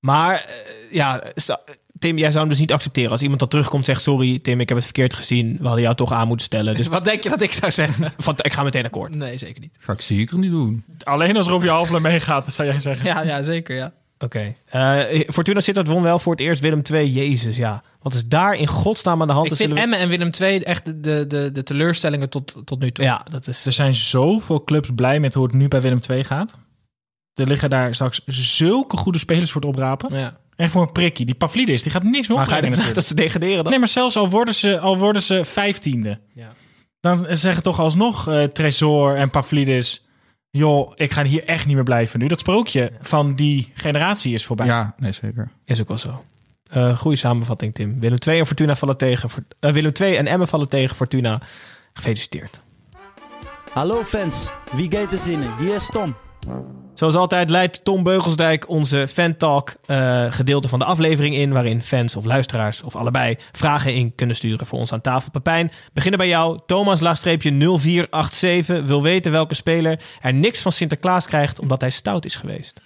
[0.00, 0.54] Maar eh,
[0.90, 1.60] ja, sta-
[2.00, 3.10] Tim, jij zou hem dus niet accepteren.
[3.10, 4.02] Als iemand dan terugkomt en zegt...
[4.04, 5.56] Sorry, Tim, ik heb het verkeerd gezien.
[5.60, 6.74] We hadden jou toch aan moeten stellen.
[6.74, 8.12] Dus Wat denk je dat ik zou zeggen?
[8.18, 9.14] van, ik ga meteen akkoord.
[9.16, 9.76] Nee, zeker niet.
[9.80, 10.84] Ga ik zeker niet doen.
[11.02, 13.06] Alleen als Robbie Alphen meegaat, zou jij zeggen.
[13.06, 13.92] Ja, ja zeker, ja.
[14.18, 14.54] Oké.
[14.64, 14.98] Eh,
[15.32, 17.12] Fortuna Sittard won wel voor het eerst Willem II.
[17.12, 17.82] Jezus, ja.
[18.02, 19.50] Wat is daar in godsnaam aan de hand?
[19.50, 22.80] Ik vind we- Emmen en Willem II echt de, de, de, de teleurstellingen tot, tot
[22.80, 23.04] nu toe.
[23.04, 23.66] Ja, dat is...
[23.66, 26.58] Er zijn zoveel clubs blij met hoe het nu bij Willem II gaat.
[27.34, 30.14] Er liggen daar straks zulke goede spelers voor het oprapen.
[30.18, 30.36] Ja.
[30.60, 31.26] Echt voor een prikkie.
[31.26, 33.70] Die Pavlidis, die gaat niks meer Maar ga je opbrengen uit dat ze degraderen dan?
[33.70, 36.18] Nee, maar zelfs al worden ze, al worden ze vijftiende.
[36.34, 36.52] Ja.
[37.00, 40.06] Dan zeggen toch alsnog eh Tresor en Pavlidis...
[40.50, 42.26] joh, ik ga hier echt niet meer blijven nu.
[42.26, 44.66] Dat sprookje van die generatie is voorbij.
[44.66, 45.50] Ja, nee, zeker.
[45.64, 46.24] Is ook wel zo.
[46.70, 47.98] Eh goede samenvatting, Tim.
[47.98, 49.30] Willem II en Fortuna vallen tegen.
[49.60, 51.40] Eh, Willem II en Emmen vallen tegen Fortuna.
[51.92, 52.60] Gefeliciteerd.
[53.72, 55.56] Hallo fans, wie gaat er zinnen?
[55.58, 56.14] Hier is Tom.
[56.94, 61.52] Zoals altijd leidt Tom Beugelsdijk onze Fantalk eh gedeelte van de aflevering in...
[61.52, 65.30] waarin fans of luisteraars of allebei vragen in kunnen sturen voor ons aan tafel.
[65.30, 66.60] Pepijn, beginnen bij jou.
[66.66, 71.58] Thomas-0487 wil weten welke speler er niks van Sinterklaas krijgt...
[71.58, 72.80] omdat hij stout is geweest.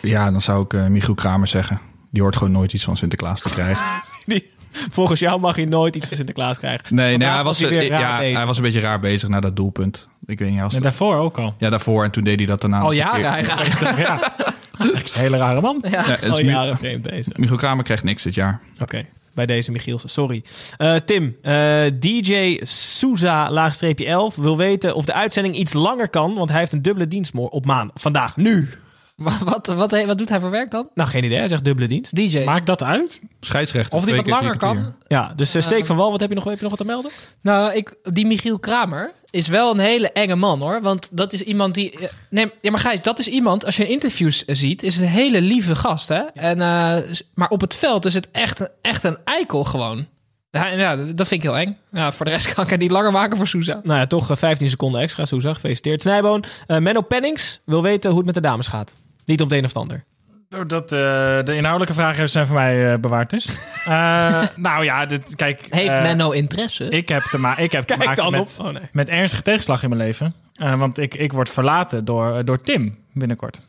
[0.00, 1.80] Ja, dan zou ik eh, Michiel Kramer zeggen.
[2.10, 3.84] Die hoort gewoon nooit iets van Sinterklaas te krijgen.
[4.26, 4.50] Die,
[4.90, 6.94] volgens jou mag hij nooit iets van Sinterklaas krijgen.
[6.94, 9.56] Nee, nee hij, was, hij eh, ja, hij was een beetje raar bezig naar dat
[9.56, 10.08] doelpunt.
[10.26, 11.54] Ik weet niet als En daarvoor ook al.
[11.58, 12.04] Ja, daarvoor.
[12.04, 12.80] En toen deed hij dat daarna.
[12.80, 13.98] Al jaren eigenlijk.
[14.06, 14.34] ja.
[14.78, 15.84] Ik is een hele rare man.
[15.90, 16.04] Ja.
[16.20, 17.36] Ja, Al jaren vreemd bezig.
[17.36, 18.60] Michiel Kramer krijgt niks dit jaar.
[18.78, 20.44] Oké, bij deze Michielse, sorry.
[20.76, 26.34] Eh, Tim, eh, DJ Souza laagstreepje 11 wil weten of de uitzending iets langer kan,
[26.34, 27.90] want hij heeft een dubbele dienst op maan.
[27.94, 28.68] Vandaag, nu.
[29.16, 30.88] Wat, wat, wat, wat doet hij voor werk dan?
[30.94, 32.14] Nou, geen idee, hij zegt dubbele dienst.
[32.14, 32.44] DJ.
[32.44, 33.22] Maakt dat uit?
[33.40, 33.98] Scheidsrechter.
[33.98, 34.94] Of die wat langer kan?
[35.08, 36.86] Ja, dus eh, Steek van Wal, wat heb je nog, heb je nog wat te
[36.86, 37.10] melden?
[37.42, 40.80] Nou, ik, die Michiel Kramer is wel een hele enge man hoor.
[40.82, 41.90] Want dat is iemand die.
[41.98, 45.06] eh, Nee, ja, maar Gijs, dat is iemand, als je interviews eh, ziet, is een
[45.08, 46.08] hele lieve gast.
[46.08, 46.20] Hè?
[46.20, 46.96] En, eh,
[47.34, 50.06] maar op het veld is het echt, een- echt een eikel gewoon.
[50.50, 51.76] Ja, ja, dat vind ik heel eng.
[51.92, 53.80] Ja, voor de rest kan ik het niet langer maken voor Souza.
[53.82, 56.02] Nou ja, toch eh, 15 seconden extra, Souza, gefeliciteerd.
[56.02, 58.94] Snijboon, eh, Menno Pennings wil weten hoe het met de dames gaat.
[59.24, 60.04] Niet op het een of het ander.
[60.48, 60.98] Doordat eh,
[61.44, 63.48] de inhoudelijke vragen zijn voor mij eh, bewaard is.
[63.84, 65.66] Eh, nou ja, dit, kijk.
[65.70, 66.88] Heeft eh, Menno interesse?
[66.88, 68.58] Ik heb te, ma ik heb te maken met.
[68.60, 68.82] Oh, nee.
[68.92, 70.34] met ernstige tegenslag in mijn leven.
[70.54, 73.60] Eh, want ik, ik word verlaten door, door Tim binnenkort.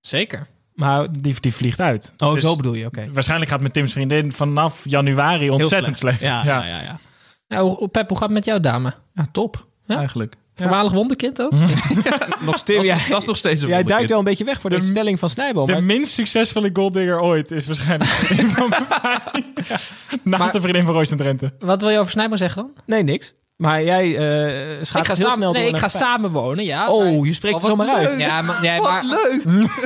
[0.00, 0.46] Zeker.
[0.74, 2.14] Maar, Die, die vliegt uit.
[2.18, 3.08] oh, Dus zo bedoel je, oké.
[3.12, 6.20] Waarschijnlijk gaat met Tim's vriendin vanaf januari ontzettend slecht.
[6.20, 6.80] Ja, ja, ja.
[6.82, 6.98] ja.
[7.48, 8.94] Nou, hoe- Pep, hoe gaat het met jouw dame?
[9.14, 9.66] Ja, top.
[9.84, 9.96] Ja?
[9.96, 10.34] Eigenlijk.
[10.60, 11.50] Voormalig wonderkind ook.
[12.40, 13.88] nog, Tim, dat, is- jij- dat is nog steeds een Jij wonderkind.
[13.88, 15.66] duikt wel een beetje weg voor de, stelling van Snijboom.
[15.66, 19.18] De maar- minst succesvolle golddigger ooit is waarschijnlijk een van mij.
[20.24, 21.52] Naast Maar- de vriendin van Royce en Drenthe.
[21.58, 22.70] Wat wil je over Snijboom zeggen dan?
[22.86, 23.34] Nee, niks.
[23.56, 26.90] Maar jij eh ik gaat ga, snel nee, ik ga samenwonen, ja.
[26.90, 28.08] Oh, maar- je spreekt Oh, er wat zomaar uit.
[28.08, 28.20] leuk.
[28.20, 29.04] Ja, maar, nee, maar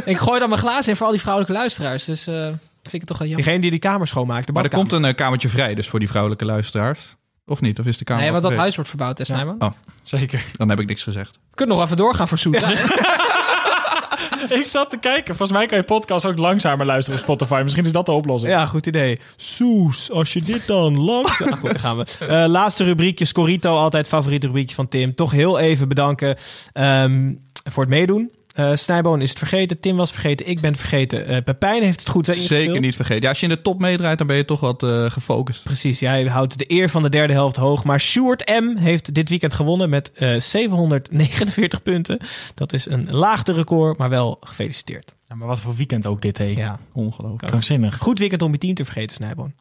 [0.04, 2.04] ik gooi dan mijn glazen in voor al die vrouwelijke luisteraars.
[2.04, 2.34] Dus eh
[2.82, 3.44] vind ik het toch wel jammer.
[3.44, 4.46] Diegene die die kamer schoonmaakt.
[4.46, 7.16] De Maar er komt een eh, kamertje vrij, dus voor die vrouwelijke luisteraars.
[7.46, 7.78] Of niet?
[7.78, 9.56] Of is de kamer Nee, want dat huis wordt verbouwd, hè, Snijboom?
[9.58, 9.70] Oh,
[10.02, 10.44] Zeker.
[10.56, 11.30] dan heb ik niks gezegd.
[11.30, 12.64] We kunnen nog even doorgaan voor Soet.
[14.48, 15.36] Ik zat te kijken.
[15.36, 17.60] Volgens mij kan je podcast ook langzamer luisteren op Spotify.
[17.62, 18.52] Misschien is dat de oplossing.
[18.52, 19.18] Ja, goed idee.
[19.36, 21.42] Soes, als je dit dan langs...
[21.42, 22.06] Ah, goed, daar gaan we.
[22.18, 25.14] Eh, laatste rubriekje, Scorito, altijd favoriet rubriekje van Tim.
[25.14, 26.36] Toch heel even bedanken
[26.72, 27.32] ehm,
[27.70, 28.30] voor het meedoen.
[28.54, 31.26] Eh Snijboon is het vergeten, Tim was vergeten, ik ben vergeten.
[31.26, 32.80] Eh Pepijn heeft het goed Zeker ingevuld.
[32.80, 33.22] niet vergeten.
[33.22, 35.62] Ja, als je in de top meedraait, dan ben je toch wat eh, gefocust.
[35.62, 37.84] Precies, jij houdt de eer van de derde helft hoog.
[37.84, 38.76] Maar Sjoerd M.
[38.76, 42.18] heeft dit weekend gewonnen met eh 749 punten.
[42.54, 45.14] Dat is een laagte record, maar wel gefeliciteerd.
[45.28, 46.44] Ja, maar wat voor weekend ook dit, hé.
[46.44, 47.46] Ja, Ongelooflijk.
[47.46, 47.98] Krankzinnig.
[47.98, 49.52] goed weekend om je team te vergeten, Snijboon.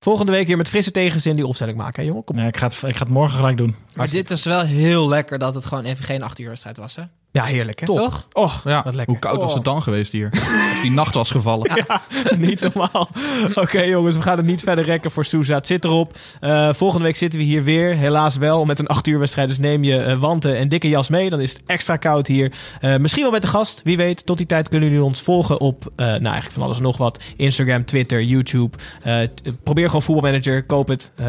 [0.00, 2.24] Volgende week weer met frisse tegenzin die opstelling maken, hè jongen?
[2.24, 2.38] Kom.
[2.38, 3.74] Ja, ik, ga het, ik ga het morgen gelijk doen.
[3.94, 6.96] Maar dit is wel heel lekker dat het gewoon even geen 8 uur wedstrijd was,
[6.96, 7.02] hè?
[7.36, 7.86] Ja, heerlijk hè?
[7.86, 8.26] Toch?
[8.32, 9.12] Och, Ja, wat lekker.
[9.14, 9.54] hoe koud was Oh.
[9.54, 10.30] het dan geweest hier?
[10.32, 11.84] Als die nacht was gevallen.
[12.38, 13.08] niet normaal.
[13.54, 15.54] Oké jongens, we gaan het niet verder rekken voor Sousa.
[15.54, 16.16] Het zit erop.
[16.40, 17.94] Eh, volgende week zitten we hier weer.
[17.94, 19.48] Helaas wel met een 8 uur wedstrijd.
[19.48, 21.30] Dus neem je eh, wanten en dikke jas mee.
[21.30, 22.52] Dan is het extra koud hier.
[22.80, 23.80] Eh, misschien wel met de gast.
[23.84, 24.26] Wie weet.
[24.26, 26.96] Tot die tijd kunnen jullie ons volgen op, eh, nou eigenlijk van alles en nog
[26.96, 27.22] wat.
[27.36, 28.76] Instagram, Twitter, YouTube.
[29.02, 29.18] Eh,
[29.62, 30.64] probeer gewoon voetbalmanager.
[30.64, 31.10] Koop het.
[31.16, 31.26] Eh,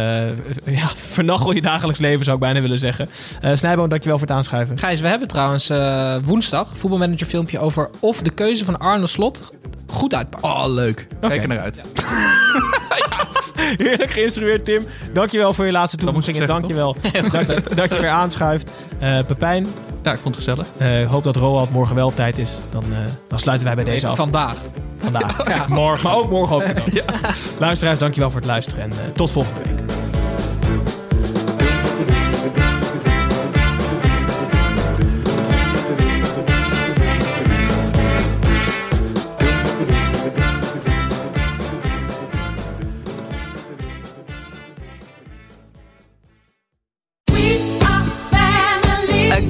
[0.80, 3.10] ja, vernachel je dagelijks leven zou ik bijna willen zeggen.
[3.42, 4.80] Eh Snijboon, dankjewel voor het aanschuiven.
[4.80, 9.54] Gijs, we hebben trouwens eh, woensdag voetbalmanager filmpje over of de keuze van Arne Slot
[9.88, 10.44] goed uitpakt.
[10.44, 11.08] Oh, leuk.
[11.20, 11.82] Kijk er naar uit.
[13.78, 14.86] Heerlijk geïnstrueerd, Tim.
[15.14, 16.40] Dankjewel voor je laatste toevoeging.
[16.40, 16.96] En dankjewel
[17.32, 18.72] dat, dat je weer aanschuift.
[19.00, 19.68] Eh Pepijn,
[20.04, 20.68] Ja, ik vond het gezellig.
[20.78, 22.58] eh, hoop dat Roald morgen wel op tijd is.
[22.72, 24.16] Dan, eh, dan sluiten wij bij deze af.
[24.16, 24.58] Vandaag.
[24.98, 25.48] Vandaag.
[25.56, 26.10] Ja, morgen.
[26.10, 26.64] Maar ook morgen ook.
[27.60, 28.84] Luisteraars, dankjewel voor het luisteren.
[28.84, 29.77] En tot volgende week.